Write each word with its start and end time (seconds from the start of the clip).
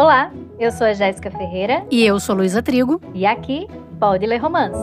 Olá, 0.00 0.32
eu 0.58 0.72
sou 0.72 0.86
a 0.86 0.94
Jéssica 0.94 1.30
Ferreira. 1.30 1.86
E 1.90 2.02
eu 2.02 2.18
sou 2.18 2.34
Luísa 2.34 2.62
Trigo. 2.62 2.98
E 3.12 3.26
aqui, 3.26 3.68
pode 3.98 4.24
ler 4.24 4.38
romance. 4.38 4.80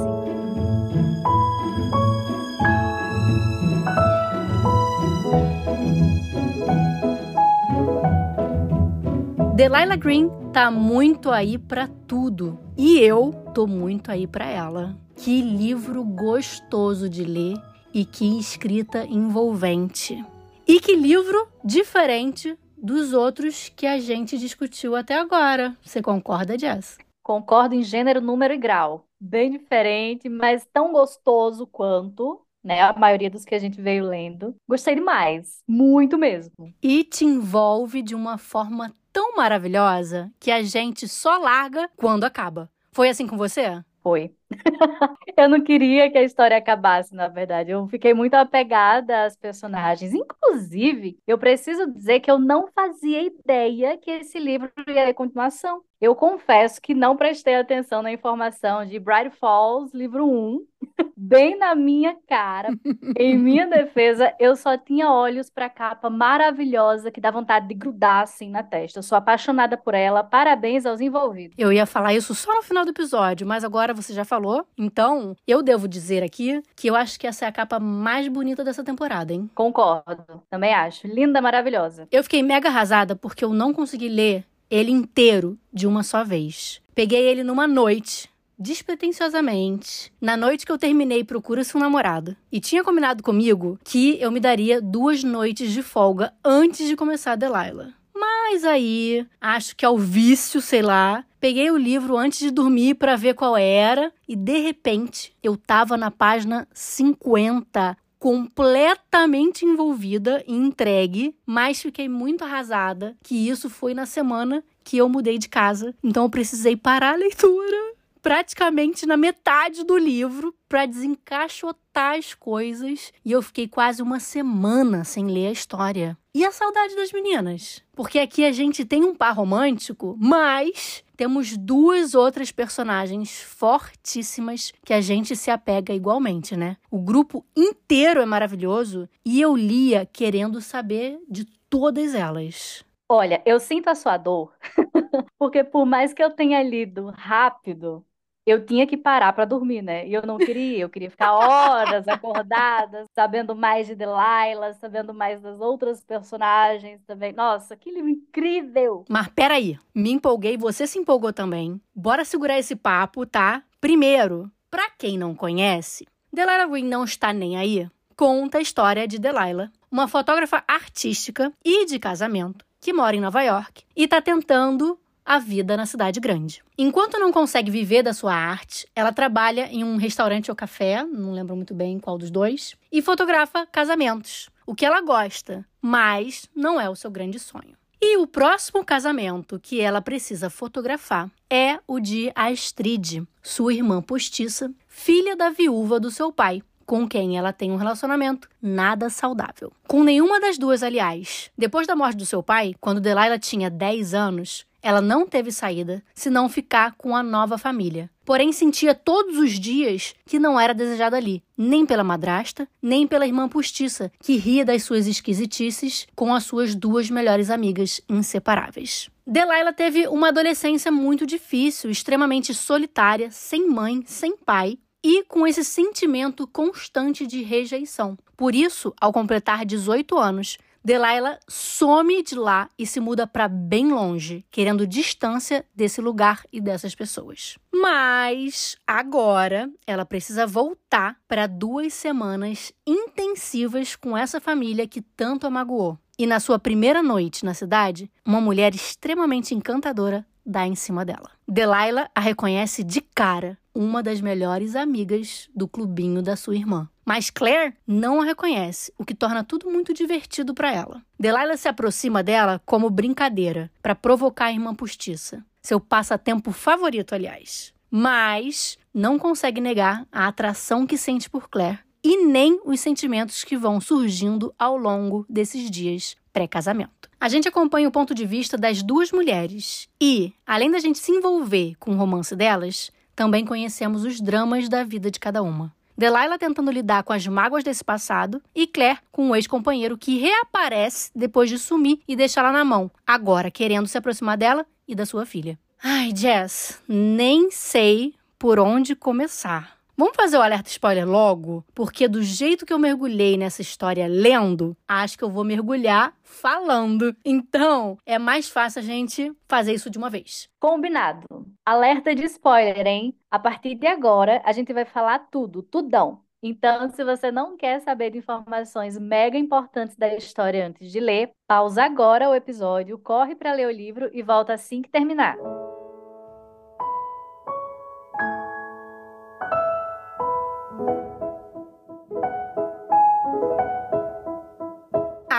Delilah 9.56 9.96
Green 9.96 10.30
tá 10.54 10.70
muito 10.70 11.32
aí 11.32 11.58
para 11.58 11.90
tudo. 12.06 12.60
E 12.78 13.00
eu 13.00 13.34
tô 13.56 13.66
muito 13.66 14.12
aí 14.12 14.28
para 14.28 14.46
ela. 14.46 14.96
Que 15.16 15.42
livro 15.42 16.04
gostoso 16.04 17.10
de 17.10 17.24
ler 17.24 17.56
e 17.92 18.06
que 18.06 18.38
escrita 18.38 19.04
envolvente. 19.04 20.24
E 20.68 20.80
que 20.80 20.96
livro 20.96 21.48
diferente 21.66 22.56
dos 22.78 23.14
outros 23.14 23.70
que 23.76 23.86
a 23.88 24.00
gente 24.00 24.38
discutiu 24.38 24.96
até 24.96 25.16
agora. 25.16 25.76
Você 25.82 26.02
concorda, 26.02 26.58
Jess? 26.58 26.98
Concordo 27.24 27.76
em 27.76 27.84
gênero, 27.84 28.22
número 28.22 28.54
e 28.54 28.58
grau. 28.58 29.06
Bem 29.20 29.52
diferente, 29.52 30.30
mas 30.30 30.66
tão 30.72 30.94
gostoso 30.94 31.66
quanto, 31.68 32.42
né? 32.64 32.82
A 32.82 32.94
maioria 32.94 33.30
dos 33.30 33.44
que 33.44 33.56
a 33.56 33.60
gente 33.60 33.82
veio 33.82 34.06
lendo. 34.06 34.56
Gostei 34.70 34.96
demais, 34.96 35.60
muito 35.68 36.18
mesmo. 36.18 36.74
E 36.82 37.04
te 37.04 37.26
envolve 37.26 38.02
de 38.02 38.16
uma 38.16 38.38
forma 38.38 38.96
tão 39.12 39.36
maravilhosa 39.36 40.32
que 40.40 40.52
a 40.52 40.62
gente 40.62 41.08
só 41.08 41.38
larga 41.38 41.90
quando 41.98 42.24
acaba. 42.24 42.70
Foi 42.92 43.10
assim 43.10 43.28
com 43.28 43.38
você? 43.38 43.84
Foi. 44.02 44.32
eu 45.38 45.50
não 45.50 45.64
queria 45.64 46.10
que 46.12 46.18
a 46.18 46.24
história 46.24 46.58
acabasse, 46.58 47.14
na 47.14 47.28
verdade. 47.28 47.72
Eu 47.72 47.88
fiquei 47.88 48.14
muito 48.14 48.34
apegada 48.36 49.26
às 49.26 49.36
personagens. 49.36 50.14
Inclusive, 50.14 51.20
eu 51.28 51.38
preciso 51.38 51.92
dizer 51.92 52.20
que 52.20 52.32
eu 52.32 52.40
não 52.40 52.68
fazia 52.74 53.22
ideia 53.24 53.98
que 53.98 54.12
esse 54.12 54.40
livro 54.40 54.72
ia 54.88 55.06
ter 55.06 55.14
continuação. 55.14 55.82
Eu 56.00 56.14
confesso 56.14 56.80
que 56.80 56.94
não 56.94 57.18
prestei 57.18 57.56
atenção 57.56 58.04
na 58.04 58.12
informação 58.12 58.86
de 58.86 59.00
Bright 59.00 59.32
Falls, 59.32 59.98
livro 59.98 60.30
1, 60.30 60.64
bem 61.18 61.58
na 61.58 61.74
minha 61.74 62.16
cara. 62.30 62.70
em 63.18 63.36
minha 63.36 63.66
defesa, 63.68 64.32
eu 64.40 64.56
só 64.56 64.78
tinha 64.78 65.12
olhos 65.12 65.50
para 65.50 65.66
a 65.66 65.70
capa 65.70 66.08
maravilhosa 66.08 67.10
que 67.10 67.20
dá 67.20 67.32
vontade 67.32 67.68
de 67.68 67.74
grudar 67.74 68.22
assim 68.22 68.48
na 68.52 68.62
testa. 68.62 69.00
Eu 69.00 69.04
sou 69.04 69.18
apaixonada 69.18 69.76
por 69.76 69.96
ela. 69.96 70.24
Parabéns 70.24 70.86
aos 70.86 71.02
envolvidos. 71.02 71.56
Eu 71.58 71.74
ia 71.74 71.88
falar 71.88 72.14
isso 72.14 72.36
só 72.36 72.54
no 72.54 72.62
final 72.62 72.86
do 72.86 72.92
episódio, 72.92 73.48
mas 73.48 73.64
agora 73.64 73.92
você 73.92 74.14
já 74.14 74.24
falou. 74.24 74.68
Então, 74.78 75.36
eu 75.48 75.64
devo 75.64 75.88
dizer 75.88 76.22
aqui 76.22 76.62
que 76.76 76.88
eu 76.88 76.96
acho 76.96 77.20
que 77.20 77.26
essa 77.26 77.46
é 77.46 77.48
a 77.48 77.52
capa 77.52 77.80
mais 77.80 78.28
bonita 78.28 78.64
dessa 78.64 78.84
temporada, 78.84 79.34
hein? 79.34 79.50
Concordo. 79.56 80.44
Também 80.48 80.76
acho. 80.76 81.08
Linda, 81.08 81.42
maravilhosa. 81.42 82.08
Eu 82.12 82.22
fiquei 82.22 82.44
mega 82.44 82.70
arrasada 82.70 83.16
porque 83.16 83.44
eu 83.44 83.52
não 83.52 83.74
consegui 83.74 84.10
ler 84.10 84.46
ele 84.70 84.92
inteiro 84.92 85.58
de 85.72 85.88
uma 85.88 86.04
só 86.04 86.24
vez. 86.24 86.82
Peguei 86.94 87.28
ele 87.28 87.44
numa 87.44 87.68
noite, 87.68 88.30
despretensiosamente, 88.58 90.12
na 90.20 90.36
noite 90.36 90.66
que 90.66 90.72
eu 90.72 90.78
terminei 90.78 91.24
Procura-se 91.24 91.78
um 91.78 91.80
Namorado. 91.80 92.36
E 92.52 92.60
tinha 92.60 92.84
combinado 92.84 93.22
comigo 93.22 93.80
que 93.84 94.18
eu 94.20 94.32
me 94.32 94.40
daria 94.40 94.82
duas 94.82 95.24
noites 95.24 95.72
de 95.72 95.84
folga 95.84 96.34
antes 96.44 96.88
de 96.88 96.96
começar 96.96 97.34
a 97.34 97.36
Delilah. 97.36 97.94
Mas 98.16 98.64
aí, 98.64 99.28
acho 99.40 99.76
que 99.76 99.86
ao 99.86 99.98
vício, 99.98 100.60
sei 100.60 100.82
lá, 100.82 101.24
peguei 101.40 101.70
o 101.70 101.78
livro 101.78 102.18
antes 102.18 102.40
de 102.40 102.50
dormir 102.50 102.96
para 102.96 103.16
ver 103.16 103.36
qual 103.36 103.56
era 103.56 104.12
e 104.28 104.36
de 104.36 104.58
repente 104.60 105.36
eu 105.44 105.56
tava 105.56 105.96
na 105.96 106.10
página 106.10 106.68
50 106.74 107.96
completamente 108.20 109.66
envolvida 109.66 110.44
e 110.48 110.54
entregue, 110.54 111.36
mas 111.46 111.82
fiquei 111.82 112.10
muito 112.10 112.44
arrasada 112.44 113.16
que 113.24 113.50
isso 113.50 113.70
foi 113.70 113.94
na 113.94 114.06
semana 114.06 114.64
que 114.84 114.98
eu 114.98 115.10
mudei 115.10 115.38
de 115.38 115.50
casa. 115.50 115.94
Então 116.04 116.24
eu 116.24 116.30
precisei 116.30 116.76
parar 116.76 117.14
a 117.14 117.18
leitura 117.18 117.97
praticamente 118.28 119.06
na 119.06 119.16
metade 119.16 119.86
do 119.86 119.98
livro 119.98 120.54
para 120.68 120.86
desencaixotar 120.86 122.18
as 122.18 122.34
coisas 122.34 123.14
e 123.24 123.32
eu 123.32 123.42
fiquei 123.42 123.70
quase 123.70 124.02
uma 124.02 124.20
semana 124.20 125.06
sem 125.06 125.28
ler 125.28 125.48
a 125.48 125.52
história. 125.52 126.18
E 126.36 126.44
a 126.44 126.52
saudade 126.52 126.94
das 126.94 127.14
meninas? 127.14 127.82
Porque 127.96 128.20
aqui 128.20 128.44
a 128.44 128.52
gente 128.52 128.84
tem 128.84 129.02
um 129.02 129.16
par 129.16 129.34
romântico, 129.34 130.14
mas 130.20 131.06
temos 131.16 131.56
duas 131.56 132.16
outras 132.16 132.52
personagens 132.52 133.40
fortíssimas 133.42 134.74
que 134.84 134.94
a 134.94 135.00
gente 135.00 135.34
se 135.34 135.50
apega 135.50 135.94
igualmente, 135.94 136.54
né? 136.54 136.76
O 136.92 137.00
grupo 137.00 137.46
inteiro 137.56 138.20
é 138.20 138.26
maravilhoso 138.26 139.08
e 139.24 139.40
eu 139.40 139.56
lia 139.56 140.06
querendo 140.06 140.60
saber 140.60 141.18
de 141.30 141.46
todas 141.70 142.14
elas. 142.14 142.84
Olha, 143.10 143.42
eu 143.46 143.58
sinto 143.58 143.88
a 143.88 143.96
sua 143.96 144.18
dor, 144.18 144.52
porque 145.40 145.64
por 145.64 145.86
mais 145.86 146.14
que 146.14 146.22
eu 146.22 146.30
tenha 146.30 146.62
lido 146.62 147.10
rápido, 147.16 148.06
eu 148.48 148.66
tinha 148.66 148.88
que 148.88 148.96
parar 148.96 149.34
para 149.34 149.44
dormir, 149.44 149.82
né? 149.82 150.08
E 150.08 150.14
eu 150.14 150.26
não 150.26 150.38
queria, 150.38 150.80
eu 150.80 150.90
queria 150.90 151.12
ficar 151.12 151.34
horas 151.34 152.08
acordada, 152.08 153.04
sabendo 153.14 153.54
mais 153.54 153.88
de 153.88 153.94
Delilah, 153.94 154.74
sabendo 154.80 155.14
mais 155.14 155.42
das 155.42 155.60
outras 155.60 156.02
personagens 156.02 157.02
também. 157.06 157.34
Nossa, 157.34 157.76
que 157.76 157.92
livro 157.92 158.10
incrível! 158.10 159.04
Mas 159.10 159.28
peraí, 159.28 159.78
me 159.94 160.12
empolguei, 160.12 160.58
você 160.58 160.88
se 160.88 160.98
empolgou 160.98 161.34
também. 161.34 161.82
Bora 161.94 162.24
segurar 162.24 162.58
esse 162.58 162.76
papo, 162.76 163.26
tá? 163.26 163.62
Primeiro, 163.82 164.50
para 164.72 164.90
quem 164.98 165.18
não 165.18 165.36
conhece, 165.36 166.06
Delilah 166.32 166.68
Green 166.68 166.86
não 166.86 167.04
está 167.04 167.34
nem 167.34 167.58
aí. 167.58 167.90
Conta 168.16 168.60
a 168.60 168.62
história 168.62 169.06
de 169.06 169.20
Delilah, 169.20 169.70
uma 169.92 170.08
fotógrafa 170.08 170.64
artística 170.68 171.52
e 171.64 171.86
de 171.86 172.00
casamento 172.00 172.66
que 172.80 172.94
mora 172.94 173.16
em 173.16 173.20
Nova 173.20 173.42
York 173.42 173.84
e 173.96 174.06
está 174.06 174.22
tentando 174.22 174.98
a 175.28 175.40
vida 175.40 175.76
na 175.76 175.86
cidade 175.86 176.22
grande. 176.22 176.64
Enquanto 176.78 177.20
não 177.20 177.34
consegue 177.34 177.70
viver 177.70 178.02
da 178.02 178.14
sua 178.14 178.34
arte, 178.34 178.88
ela 178.96 179.12
trabalha 179.12 179.68
em 179.70 179.84
um 179.84 179.98
restaurante 179.98 180.50
ou 180.50 180.56
café, 180.56 181.04
não 181.04 181.34
lembro 181.34 181.54
muito 181.54 181.74
bem 181.74 182.00
qual 182.00 182.18
dos 182.18 182.32
dois, 182.32 182.78
e 182.90 183.02
fotografa 183.02 183.66
casamentos, 183.66 184.50
o 184.66 184.74
que 184.74 184.86
ela 184.86 185.02
gosta, 185.02 185.66
mas 185.82 186.50
não 186.56 186.80
é 186.80 186.90
o 186.90 186.96
seu 186.96 187.12
grande 187.12 187.40
sonho. 187.40 187.76
E 188.00 188.16
o 188.18 188.26
próximo 188.26 188.86
casamento 188.86 189.60
que 189.60 189.82
ela 189.82 190.02
precisa 190.02 190.50
fotografar 190.50 191.30
é 191.50 191.80
o 191.86 192.00
de 192.00 192.32
Astrid, 192.34 193.28
sua 193.42 193.74
irmã 193.74 194.02
postiça, 194.02 194.72
filha 194.88 195.36
da 195.36 195.50
viúva 195.50 196.00
do 196.00 196.10
seu 196.10 196.32
pai, 196.32 196.62
com 196.86 197.06
quem 197.06 197.38
ela 197.38 197.52
tem 197.52 197.70
um 197.70 197.76
relacionamento 197.76 198.48
nada 198.62 199.10
saudável. 199.10 199.74
Com 199.88 200.04
nenhuma 200.04 200.40
das 200.40 200.58
duas, 200.58 200.82
aliás. 200.84 201.52
Depois 201.58 201.86
da 201.86 201.96
morte 201.96 202.18
do 202.18 202.26
seu 202.26 202.42
pai, 202.42 202.76
quando 202.80 203.02
Delilah 203.02 203.40
tinha 203.40 203.70
10 203.70 204.14
anos, 204.14 204.67
ela 204.88 205.02
não 205.02 205.28
teve 205.28 205.52
saída 205.52 206.02
senão 206.16 206.48
ficar 206.48 206.96
com 206.98 207.14
a 207.14 207.22
nova 207.22 207.58
família. 207.58 208.10
Porém, 208.24 208.54
sentia 208.54 208.96
todos 208.96 209.38
os 209.38 209.60
dias 209.60 210.16
que 210.26 210.40
não 210.40 210.58
era 210.58 210.74
desejada 210.74 211.18
ali, 211.18 211.44
nem 211.58 211.86
pela 211.86 212.06
madrasta, 212.06 212.66
nem 212.82 213.06
pela 213.06 213.28
irmã 213.28 213.50
postiça, 213.50 214.10
que 214.22 214.38
ria 214.38 214.64
das 214.64 214.84
suas 214.84 215.06
esquisitices 215.06 216.08
com 216.16 216.34
as 216.34 216.46
suas 216.46 216.74
duas 216.74 217.10
melhores 217.10 217.50
amigas 217.50 218.00
inseparáveis. 218.08 219.10
Delilah 219.26 219.74
teve 219.74 220.08
uma 220.08 220.30
adolescência 220.30 220.90
muito 220.90 221.26
difícil, 221.26 221.90
extremamente 221.90 222.54
solitária, 222.54 223.30
sem 223.30 223.68
mãe, 223.68 224.06
sem 224.06 224.38
pai, 224.38 224.78
e 225.04 225.26
com 225.26 225.46
esse 225.46 225.66
sentimento 225.66 226.48
constante 226.48 227.28
de 227.28 227.42
rejeição. 227.42 228.18
Por 228.38 228.56
isso, 228.56 228.94
ao 229.02 229.12
completar 229.12 229.66
18 229.66 230.18
anos, 230.18 230.58
Delilah 230.88 231.38
some 231.50 232.24
de 232.24 232.34
lá 232.34 232.70
e 232.80 232.88
se 232.88 233.02
muda 233.02 233.28
para 233.28 233.50
bem 233.50 233.92
longe, 233.92 234.46
querendo 234.50 234.88
distância 234.88 235.66
desse 235.76 236.00
lugar 236.00 236.46
e 236.50 236.62
dessas 236.62 236.96
pessoas. 236.96 237.58
Mas 237.70 238.78
agora 238.88 239.70
ela 239.86 240.06
precisa 240.06 240.48
voltar 240.48 241.18
para 241.28 241.46
duas 241.46 241.94
semanas 241.94 242.72
intensivas 242.88 243.98
com 243.98 244.18
essa 244.18 244.40
família 244.40 244.88
que 244.88 245.02
tanto 245.02 245.46
a 245.46 245.50
magoou. 245.50 246.00
E 246.18 246.26
na 246.26 246.40
sua 246.40 246.58
primeira 246.58 247.04
noite 247.04 247.44
na 247.44 247.54
cidade, 247.54 248.10
uma 248.26 248.40
mulher 248.40 248.74
extremamente 248.74 249.54
encantadora 249.54 250.26
dá 250.46 250.66
em 250.66 250.76
cima 250.76 251.04
dela. 251.04 251.32
Delilah 251.46 252.10
a 252.16 252.22
reconhece 252.22 252.82
de 252.82 253.02
cara, 253.02 253.58
uma 253.78 254.02
das 254.02 254.20
melhores 254.20 254.76
amigas 254.76 255.48
do 255.56 255.68
clubinho 255.68 256.24
da 256.24 256.36
sua 256.36 256.56
irmã. 256.56 256.90
Mas 257.06 257.30
Claire 257.30 257.76
não 257.86 258.20
a 258.20 258.26
reconhece, 258.26 258.92
o 258.98 259.06
que 259.06 259.14
torna 259.14 259.44
tudo 259.44 259.70
muito 259.70 259.94
divertido 259.94 260.52
para 260.54 260.74
ela. 260.74 261.04
Delilah 261.20 261.56
se 261.56 261.68
aproxima 261.68 262.24
dela 262.24 262.60
como 262.66 262.90
brincadeira, 262.90 263.72
para 263.82 263.94
provocar 263.94 264.46
a 264.46 264.52
irmã 264.52 264.74
postiça. 264.74 265.46
Seu 265.62 265.80
passatempo 265.80 266.52
favorito, 266.52 267.14
aliás. 267.14 267.72
Mas 267.90 268.80
não 268.92 269.20
consegue 269.20 269.62
negar 269.62 270.08
a 270.12 270.28
atração 270.28 270.88
que 270.88 270.98
sente 270.98 271.30
por 271.30 271.48
Claire 271.48 271.80
e 272.04 272.26
nem 272.26 272.60
os 272.66 272.80
sentimentos 272.80 273.44
que 273.44 273.56
vão 273.56 273.80
surgindo 273.80 274.54
ao 274.58 274.76
longo 274.76 275.24
desses 275.30 275.70
dias 275.70 276.16
pré-casamento. 276.34 277.10
A 277.20 277.30
gente 277.30 277.48
acompanha 277.48 277.88
o 277.88 277.92
ponto 277.92 278.14
de 278.14 278.26
vista 278.26 278.58
das 278.58 278.84
duas 278.84 279.12
mulheres 279.12 279.88
e, 280.02 280.34
além 280.46 280.70
da 280.70 280.80
gente 280.80 281.00
se 281.00 281.12
envolver 281.12 281.76
com 281.80 281.92
o 281.92 281.98
romance 281.98 282.36
delas, 282.36 282.92
também 283.18 283.44
conhecemos 283.44 284.06
os 284.06 284.22
dramas 284.22 284.70
da 284.70 284.84
vida 284.84 285.10
de 285.10 285.20
cada 285.20 285.42
uma. 285.42 285.74
Delilah 285.98 286.38
tentando 286.38 286.70
lidar 286.70 287.02
com 287.02 287.12
as 287.12 287.26
mágoas 287.26 287.64
desse 287.64 287.84
passado 287.84 288.40
e 288.54 288.68
Claire 288.68 289.00
com 289.12 289.30
um 289.30 289.36
ex-companheiro 289.36 289.98
que 289.98 290.20
reaparece 290.20 291.10
depois 291.16 291.50
de 291.50 291.58
sumir 291.58 292.00
e 292.08 292.16
deixá-la 292.16 292.52
na 292.52 292.64
mão, 292.64 292.92
agora 293.08 293.50
querendo 293.50 293.88
se 293.88 293.98
aproximar 293.98 294.38
dela 294.38 294.68
e 294.88 294.94
da 294.94 295.04
sua 295.04 295.26
filha. 295.26 295.58
Ai, 295.84 296.14
Jess, 296.16 296.80
nem 296.88 297.50
sei 297.50 298.14
por 298.38 298.60
onde 298.60 298.96
começar. 298.96 299.77
Vamos 300.00 300.16
fazer 300.16 300.38
o 300.38 300.42
alerta 300.44 300.70
spoiler 300.70 301.08
logo? 301.10 301.66
Porque 301.74 302.08
do 302.08 302.22
jeito 302.22 302.68
que 302.68 302.72
eu 302.72 302.78
mergulhei 302.78 303.36
nessa 303.36 303.64
história 303.64 304.08
lendo, 304.08 304.78
acho 304.88 305.18
que 305.18 305.24
eu 305.24 305.30
vou 305.32 305.44
mergulhar 305.44 306.14
falando. 306.22 307.16
Então, 307.26 307.98
é 308.06 308.20
mais 308.20 308.48
fácil 308.48 308.80
a 308.80 308.84
gente 308.84 309.34
fazer 309.48 309.74
isso 309.74 309.90
de 309.90 309.98
uma 309.98 310.08
vez. 310.08 310.48
Combinado. 310.60 311.26
Alerta 311.66 312.14
de 312.14 312.26
spoiler, 312.26 312.86
hein? 312.86 313.16
A 313.32 313.40
partir 313.40 313.74
de 313.74 313.88
agora, 313.88 314.40
a 314.46 314.52
gente 314.52 314.72
vai 314.72 314.86
falar 314.86 315.18
tudo, 315.32 315.64
tudão. 315.64 316.22
Então, 316.44 316.88
se 316.92 317.04
você 317.04 317.32
não 317.32 317.58
quer 317.58 317.80
saber 317.80 318.12
de 318.12 318.20
informações 318.20 319.00
mega 319.00 319.36
importantes 319.36 319.96
da 319.96 320.14
história 320.14 320.68
antes 320.68 320.92
de 320.92 321.00
ler, 321.00 321.32
pausa 321.48 321.84
agora 321.84 322.30
o 322.30 322.36
episódio, 322.36 323.00
corre 323.00 323.34
para 323.34 323.52
ler 323.52 323.66
o 323.66 323.72
livro 323.72 324.12
e 324.14 324.22
volta 324.22 324.54
assim 324.54 324.84
que 324.84 324.92
terminar. 324.92 325.36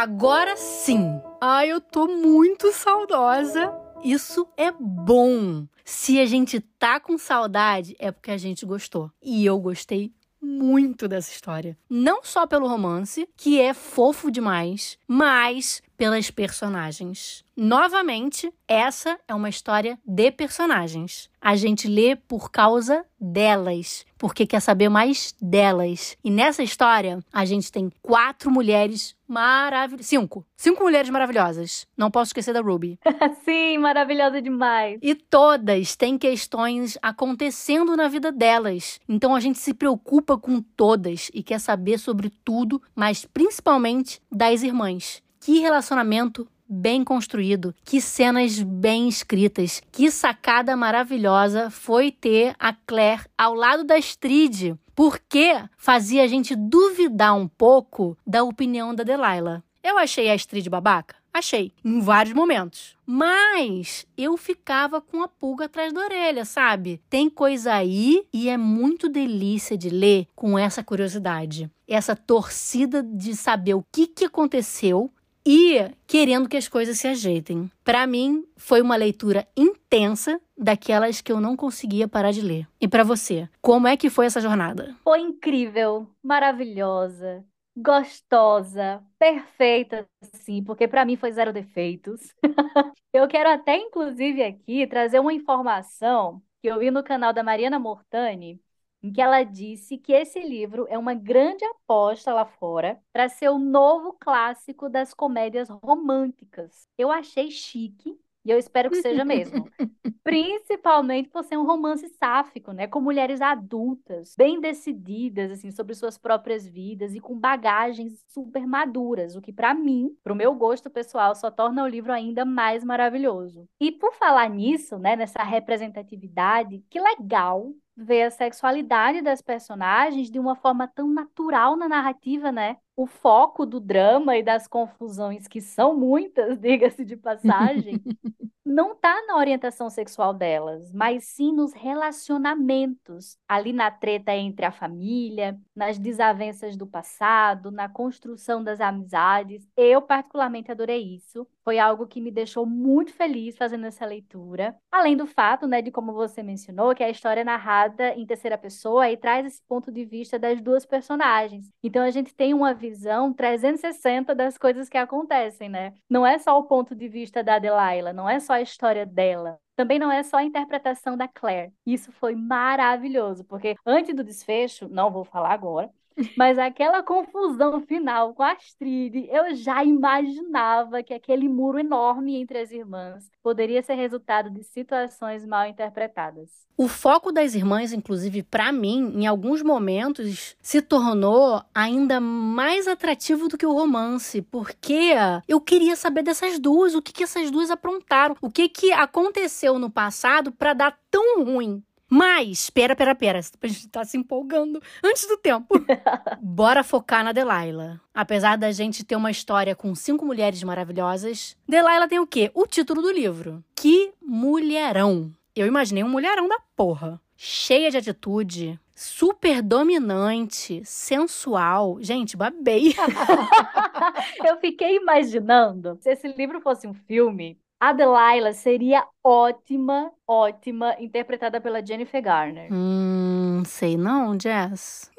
Agora 0.01 0.57
sim. 0.57 1.21
Ai, 1.41 1.73
eu 1.73 1.81
tô 1.81 2.07
muito 2.07 2.73
saudosa. 2.73 3.75
Isso 4.05 4.49
é 4.57 4.71
bom. 4.71 5.67
Se 5.85 6.21
a 6.21 6.25
gente 6.25 6.61
tá 6.61 7.01
com 7.01 7.19
saudade, 7.19 7.97
é 7.99 8.13
porque 8.13 8.31
a 8.31 8.39
gente 8.39 8.65
gostou. 8.65 9.11
E 9.21 9.45
eu 9.45 9.59
gostei 9.59 10.13
muito 10.41 11.09
dessa 11.09 11.33
história. 11.33 11.77
Não 11.91 12.23
só 12.23 12.47
pelo 12.47 12.69
romance, 12.69 13.29
que 13.37 13.61
é 13.61 13.75
fofo 13.75 14.31
demais, 14.31 14.97
mas 15.05 15.83
pelas 15.99 16.31
personagens. 16.31 17.45
Novamente, 17.57 18.55
essa 18.69 19.19
é 19.27 19.35
uma 19.35 19.49
história 19.49 19.99
de 20.07 20.31
personagens. 20.31 21.29
A 21.41 21.57
gente 21.57 21.89
lê 21.89 22.15
por 22.15 22.53
causa 22.53 23.05
delas, 23.21 24.07
porque 24.17 24.47
quer 24.47 24.61
saber 24.61 24.89
mais 24.89 25.35
delas. 25.43 26.17
E 26.23 26.31
nessa 26.31 26.63
história, 26.63 27.19
a 27.33 27.45
gente 27.45 27.73
tem 27.73 27.91
quatro 28.01 28.49
mulheres 28.49 29.17
maravilhosas. 29.27 30.07
Cinco. 30.07 30.47
Cinco 30.57 30.85
mulheres 30.85 31.11
maravilhosas. 31.11 31.85
Não 31.97 32.13
posso 32.13 32.29
esquecer 32.29 32.55
da 32.55 32.61
Ruby. 32.61 32.97
Sim, 33.45 33.79
maravilhosa 33.79 34.41
demais. 34.41 35.01
E 35.03 35.17
todas 35.17 35.97
têm 35.97 36.17
questões 36.17 36.97
acontecendo 37.03 37.97
na 37.97 38.07
vida 38.07 38.31
delas. 38.31 39.01
Então 39.09 39.35
a 39.35 39.41
gente 39.41 39.59
se 39.59 39.75
preocupa 39.75 40.39
com 40.39 40.63
todas 40.63 41.29
e 41.35 41.43
quer 41.43 41.59
saber 41.59 41.99
sobre 41.99 42.31
tudo, 42.45 42.81
mas 42.95 43.25
principalmente 43.25 44.23
das 44.31 44.63
irmãs. 44.63 45.21
Que 45.49 45.61
relacionamento 45.61 46.47
bem 46.69 47.03
construído, 47.03 47.75
que 47.83 48.03
cenas 48.03 48.63
bem 48.63 49.09
escritas, 49.09 49.81
que 49.91 50.11
sacada 50.11 50.77
maravilhosa 50.77 51.71
foi 51.71 52.13
ter 52.13 52.55
a 52.59 52.75
Claire 52.75 53.25
ao 53.39 53.55
lado 53.55 53.83
da 53.83 53.97
Astrid, 53.97 54.75
porque 54.95 55.55
fazia 55.79 56.23
a 56.23 56.27
gente 56.27 56.55
duvidar 56.55 57.35
um 57.35 57.49
pouco 57.49 58.15
da 58.27 58.45
opinião 58.45 58.95
da 58.95 59.03
Delilah. 59.03 59.63
Eu 59.83 59.97
achei 59.97 60.31
a 60.31 60.35
Astrid 60.35 60.69
babaca? 60.69 61.17
Achei, 61.33 61.73
em 61.83 61.99
vários 61.99 62.35
momentos. 62.35 62.95
Mas 63.07 64.07
eu 64.19 64.37
ficava 64.37 65.01
com 65.01 65.23
a 65.23 65.29
pulga 65.29 65.65
atrás 65.65 65.95
da 65.95 66.01
orelha, 66.03 66.45
sabe? 66.45 67.01
Tem 67.09 67.31
coisa 67.31 67.73
aí 67.73 68.27
e 68.35 68.51
é 68.51 68.59
muito 68.59 69.09
delícia 69.09 69.79
de 69.79 69.89
ler 69.89 70.27
com 70.37 70.59
essa 70.59 70.85
curiosidade. 70.85 71.71
Essa 71.87 72.15
torcida 72.15 73.03
de 73.03 73.35
saber 73.35 73.73
o 73.73 73.85
que, 73.91 74.07
que 74.07 74.27
aconteceu 74.27 75.11
e 75.51 75.91
querendo 76.07 76.47
que 76.47 76.59
as 76.59 76.69
coisas 76.69 76.99
se 76.99 77.09
ajeitem. 77.09 77.71
Para 77.83 78.07
mim, 78.07 78.45
foi 78.55 78.83
uma 78.83 78.97
leitura 78.97 79.49
intensa 79.57 80.39
daquelas 80.55 81.23
que 81.23 81.33
eu 81.33 81.41
não 81.41 81.57
conseguia 81.57 82.07
parar 82.07 82.33
de 82.33 82.43
ler. 82.43 82.69
E 82.79 82.87
para 82.87 83.03
você, 83.03 83.49
como 83.63 83.89
é 83.89 83.97
que 83.97 84.11
foi 84.11 84.27
essa 84.27 84.43
jornada? 84.43 84.95
Foi 85.03 85.21
incrível, 85.21 86.07
maravilhosa, 86.23 87.43
gostosa, 87.75 89.03
perfeita, 89.19 90.05
sim, 90.35 90.63
porque 90.63 90.87
para 90.87 91.07
mim 91.07 91.17
foi 91.17 91.33
zero 91.33 91.51
defeitos. 91.51 92.35
eu 93.11 93.27
quero 93.27 93.49
até 93.49 93.75
inclusive 93.75 94.43
aqui 94.43 94.87
trazer 94.87 95.19
uma 95.19 95.33
informação 95.33 96.43
que 96.61 96.69
eu 96.69 96.79
vi 96.79 96.91
no 96.91 97.03
canal 97.03 97.33
da 97.33 97.43
Mariana 97.43 97.79
Mortani, 97.79 98.61
em 99.03 99.13
que 99.13 99.21
ela 99.21 99.43
disse 99.43 99.97
que 99.97 100.13
esse 100.13 100.41
livro 100.41 100.87
é 100.89 100.99
uma 100.99 101.15
grande 101.15 101.65
aposta 101.65 102.33
lá 102.33 102.45
fora 102.45 103.01
para 103.13 103.29
ser 103.29 103.49
o 103.49 103.59
novo 103.59 104.13
clássico 104.19 104.89
das 104.89 105.15
comédias 105.15 105.69
românticas. 105.69 106.89
Eu 106.97 107.11
achei 107.11 107.51
chique 107.51 108.19
e 108.45 108.51
eu 108.51 108.59
espero 108.59 108.89
que 108.89 109.03
seja 109.03 109.27
mesmo. 109.27 109.69
Principalmente 110.25 111.29
por 111.29 111.45
ser 111.45 111.57
um 111.57 111.67
romance 111.67 112.09
sáfico, 112.09 112.73
né? 112.73 112.87
Com 112.87 113.01
mulheres 113.01 113.41
adultas, 113.41 114.35
bem 114.37 114.61
decididas, 114.61 115.51
assim, 115.51 115.71
sobre 115.71 115.95
suas 115.95 116.17
próprias 116.17 116.67
vidas 116.67 117.15
e 117.15 117.21
com 117.21 117.39
bagagens 117.39 118.25
super 118.27 118.67
maduras, 118.67 119.37
o 119.37 119.41
que 119.43 119.53
para 119.53 119.75
mim, 119.75 120.17
pro 120.23 120.35
meu 120.35 120.55
gosto 120.55 120.89
pessoal, 120.89 121.35
só 121.35 121.51
torna 121.51 121.85
o 121.85 121.89
livro 121.89 122.11
ainda 122.11 122.45
mais 122.45 122.83
maravilhoso. 122.83 123.69
E 123.81 123.93
por 123.93 124.15
falar 124.15 124.49
nisso, 124.49 124.99
né, 124.99 125.15
nessa 125.15 125.43
representatividade, 125.43 126.83
que 126.89 127.01
legal 127.01 127.75
ver 127.99 128.23
a 128.23 128.31
sexualidade 128.31 129.21
das 129.23 129.43
personagens 129.43 130.31
de 130.31 130.39
uma 130.39 130.55
forma 130.55 130.87
tão 130.87 131.09
natural 131.09 131.77
na 131.77 131.89
narrativa, 131.89 132.53
né? 132.53 132.77
O 132.97 133.07
foco 133.07 133.67
do 133.67 133.81
drama 133.81 134.37
e 134.37 134.43
das 134.43 134.69
confusões, 134.69 135.49
que 135.49 135.61
são 135.61 135.97
muitas, 135.97 136.59
diga-se 136.61 137.05
de 137.05 137.17
passagem, 137.17 138.01
não 138.69 138.93
está 138.93 139.25
na 139.27 139.37
orientação 139.37 139.89
sexual 139.89 140.35
delas, 140.35 140.93
mas 140.93 141.25
sim 141.25 141.53
nos 141.53 141.73
relacionamentos, 141.73 143.37
ali 143.49 143.73
na 143.73 143.91
treta 143.91 144.35
entre 144.35 144.67
a 144.67 144.71
família, 144.71 145.59
nas 145.75 145.99
desavenças 145.99 146.77
do 146.77 146.87
passado, 146.87 147.71
na 147.71 147.89
construção 147.89 148.63
das 148.63 148.81
amizades. 148.81 149.67
Eu, 149.77 150.03
particularmente, 150.03 150.71
adorei 150.71 151.15
isso. 151.15 151.47
Foi 151.65 151.79
algo 151.79 152.07
que 152.07 152.21
me 152.21 152.31
deixou 152.31 152.65
muito 152.67 153.13
feliz 153.13 153.57
fazendo 153.57 153.87
essa 153.87 154.07
leitura. 154.07 154.77
Além 154.91 155.17
do 155.17 155.27
fato, 155.27 155.67
né, 155.67 155.83
de 155.83 155.91
como 155.91 156.13
você 156.13 156.43
mencionou, 156.43 156.95
que 156.95 157.05
a 157.05 157.11
história 157.11 157.41
é 157.43 157.45
narrada 157.45 158.15
em 158.15 158.27
terceira 158.27 158.59
pessoa 158.59 159.11
e 159.11 159.17
traz 159.17 159.47
esse 159.47 159.63
ponto 159.67 159.91
de 159.93 160.05
vista 160.05 160.39
das 160.39 160.61
duas 160.61 160.87
personagens. 160.87 161.71
Então 161.83 162.03
a 162.03 162.11
gente 162.11 162.35
tem 162.35 162.55
uma 162.55 162.75
visão 162.75 163.33
360 163.33 164.35
das 164.35 164.57
coisas 164.59 164.89
que 164.89 164.97
acontecem, 164.97 165.69
né? 165.69 165.95
Não 166.09 166.27
é 166.27 166.39
só 166.39 166.59
o 166.59 166.65
ponto 166.65 166.95
de 166.95 167.09
vista 167.09 167.43
da 167.43 167.59
Delilah, 167.59 168.13
não 168.13 168.29
é 168.29 168.41
só 168.41 168.58
a 168.59 168.63
história 168.63 169.07
dela. 169.07 169.59
Também 169.77 169.99
não 169.99 170.11
é 170.11 170.23
só 170.23 170.39
a 170.39 170.45
interpretação 170.45 171.17
da 171.17 171.29
Claire. 171.29 171.73
Isso 171.87 172.11
foi 172.13 172.35
maravilhoso, 172.35 173.45
porque 173.45 173.77
antes 173.87 174.15
do 174.15 174.25
desfecho, 174.25 174.89
não 174.89 175.11
vou 175.11 175.25
falar 175.25 175.53
agora, 175.53 175.91
mas 176.37 176.59
aquela 176.59 177.03
confusão 177.03 177.81
final 177.81 178.35
com 178.35 178.43
a 178.43 178.53
Astrid, 178.53 179.29
eu 179.31 179.55
já 179.55 179.85
imaginava 179.85 181.03
que 181.03 181.15
aquele 181.15 181.49
muro 181.49 181.79
enorme 181.79 182.37
entre 182.37 182.59
as 182.59 182.71
irmãs 182.71 183.31
poderia 183.43 183.83
ser 183.83 183.95
resultado 183.95 184.51
de 184.51 184.63
situações 184.65 185.45
mal 185.47 185.67
interpretadas. 185.67 186.67
O 186.77 186.87
foco 186.87 187.33
das 187.33 187.55
irmãs, 187.55 187.93
inclusive 187.93 188.43
para 188.45 188.71
mim, 188.71 189.13
em 189.17 189.27
alguns 189.27 189.63
momentos 189.63 190.57
se 190.63 190.81
tornou 190.81 191.61
ainda 191.75 192.21
mais 192.21 192.87
atrativo 192.87 193.49
do 193.49 193.59
que 193.59 193.67
o 193.67 193.73
romance, 193.73 194.41
porque 194.43 195.11
eu 195.49 195.61
queria 195.61 195.97
saber 195.97 196.23
dessas 196.23 196.59
duas, 196.59 196.95
o 196.95 197.03
que, 197.03 197.13
que 197.13 197.25
essas 197.25 197.51
duas 197.51 197.71
aprontaram, 197.71 198.37
o 198.41 198.51
que, 198.51 198.69
que 198.69 198.93
aconteceu 198.93 199.79
no 199.79 199.91
passado 199.91 200.53
para 200.53 200.73
dar 200.73 200.99
tão 201.11 201.45
ruim 201.45 201.83
mas, 202.09 202.71
pera, 202.71 202.97
pera, 202.97 203.15
pera. 203.15 203.39
A 203.39 203.67
gente 203.67 203.89
tá 203.89 204.05
se 204.05 204.17
empolgando 204.17 204.81
antes 205.05 205.27
do 205.27 205.37
tempo. 205.37 205.75
Bora 206.41 206.83
focar 206.83 207.23
na 207.23 207.33
Delilah. 207.33 208.01
Apesar 208.15 208.57
da 208.57 208.73
gente 208.73 209.05
ter 209.05 209.17
uma 209.17 209.31
história 209.31 209.75
com 209.75 209.95
cinco 209.95 210.25
mulheres 210.25 210.63
maravilhosas, 210.63 211.57
Delilah 211.69 212.09
tem 212.09 212.19
o 212.19 212.27
quê? 212.27 212.51
O 212.55 212.67
título 212.67 213.03
do 213.03 213.13
livro. 213.13 213.63
Que 213.75 214.13
mulherão. 214.23 215.33
Eu 215.55 215.67
imaginei 215.67 216.03
um 216.03 216.09
mulherão 216.09 216.49
da 216.49 216.59
porra. 216.75 217.21
Cheia 217.37 217.91
de 217.91 217.97
atitude, 217.97 218.81
super 218.95 219.63
dominante, 219.63 220.83
sensual. 220.85 221.99
Gente, 222.01 222.37
babei. 222.37 222.95
Eu 224.45 224.57
fiquei 224.59 224.97
imaginando 224.97 225.97
se 226.01 226.11
esse 226.11 226.27
livro 226.29 226.61
fosse 226.61 226.89
um 226.89 226.95
filme, 226.95 227.57
a 227.81 227.93
Delilah 227.93 228.53
seria 228.53 229.07
ótima, 229.23 230.11
ótima, 230.27 230.97
interpretada 230.99 231.61
pela 231.61 231.85
Jennifer 231.85 232.21
Garner. 232.23 232.69
Hum, 232.73 233.63
sei 233.65 233.97
não, 233.97 234.39
Jess. 234.39 235.11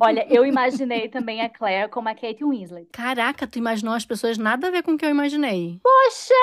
Olha, 0.00 0.26
eu 0.32 0.44
imaginei 0.46 1.08
também 1.08 1.42
a 1.42 1.48
Claire 1.48 1.90
como 1.90 2.08
a 2.08 2.14
Kate 2.14 2.44
Winslet. 2.44 2.88
Caraca, 2.92 3.46
tu 3.46 3.58
imaginou 3.58 3.94
as 3.94 4.06
pessoas 4.06 4.38
nada 4.38 4.68
a 4.68 4.70
ver 4.70 4.82
com 4.82 4.92
o 4.92 4.98
que 4.98 5.04
eu 5.04 5.10
imaginei. 5.10 5.80
Poxa! 5.82 6.34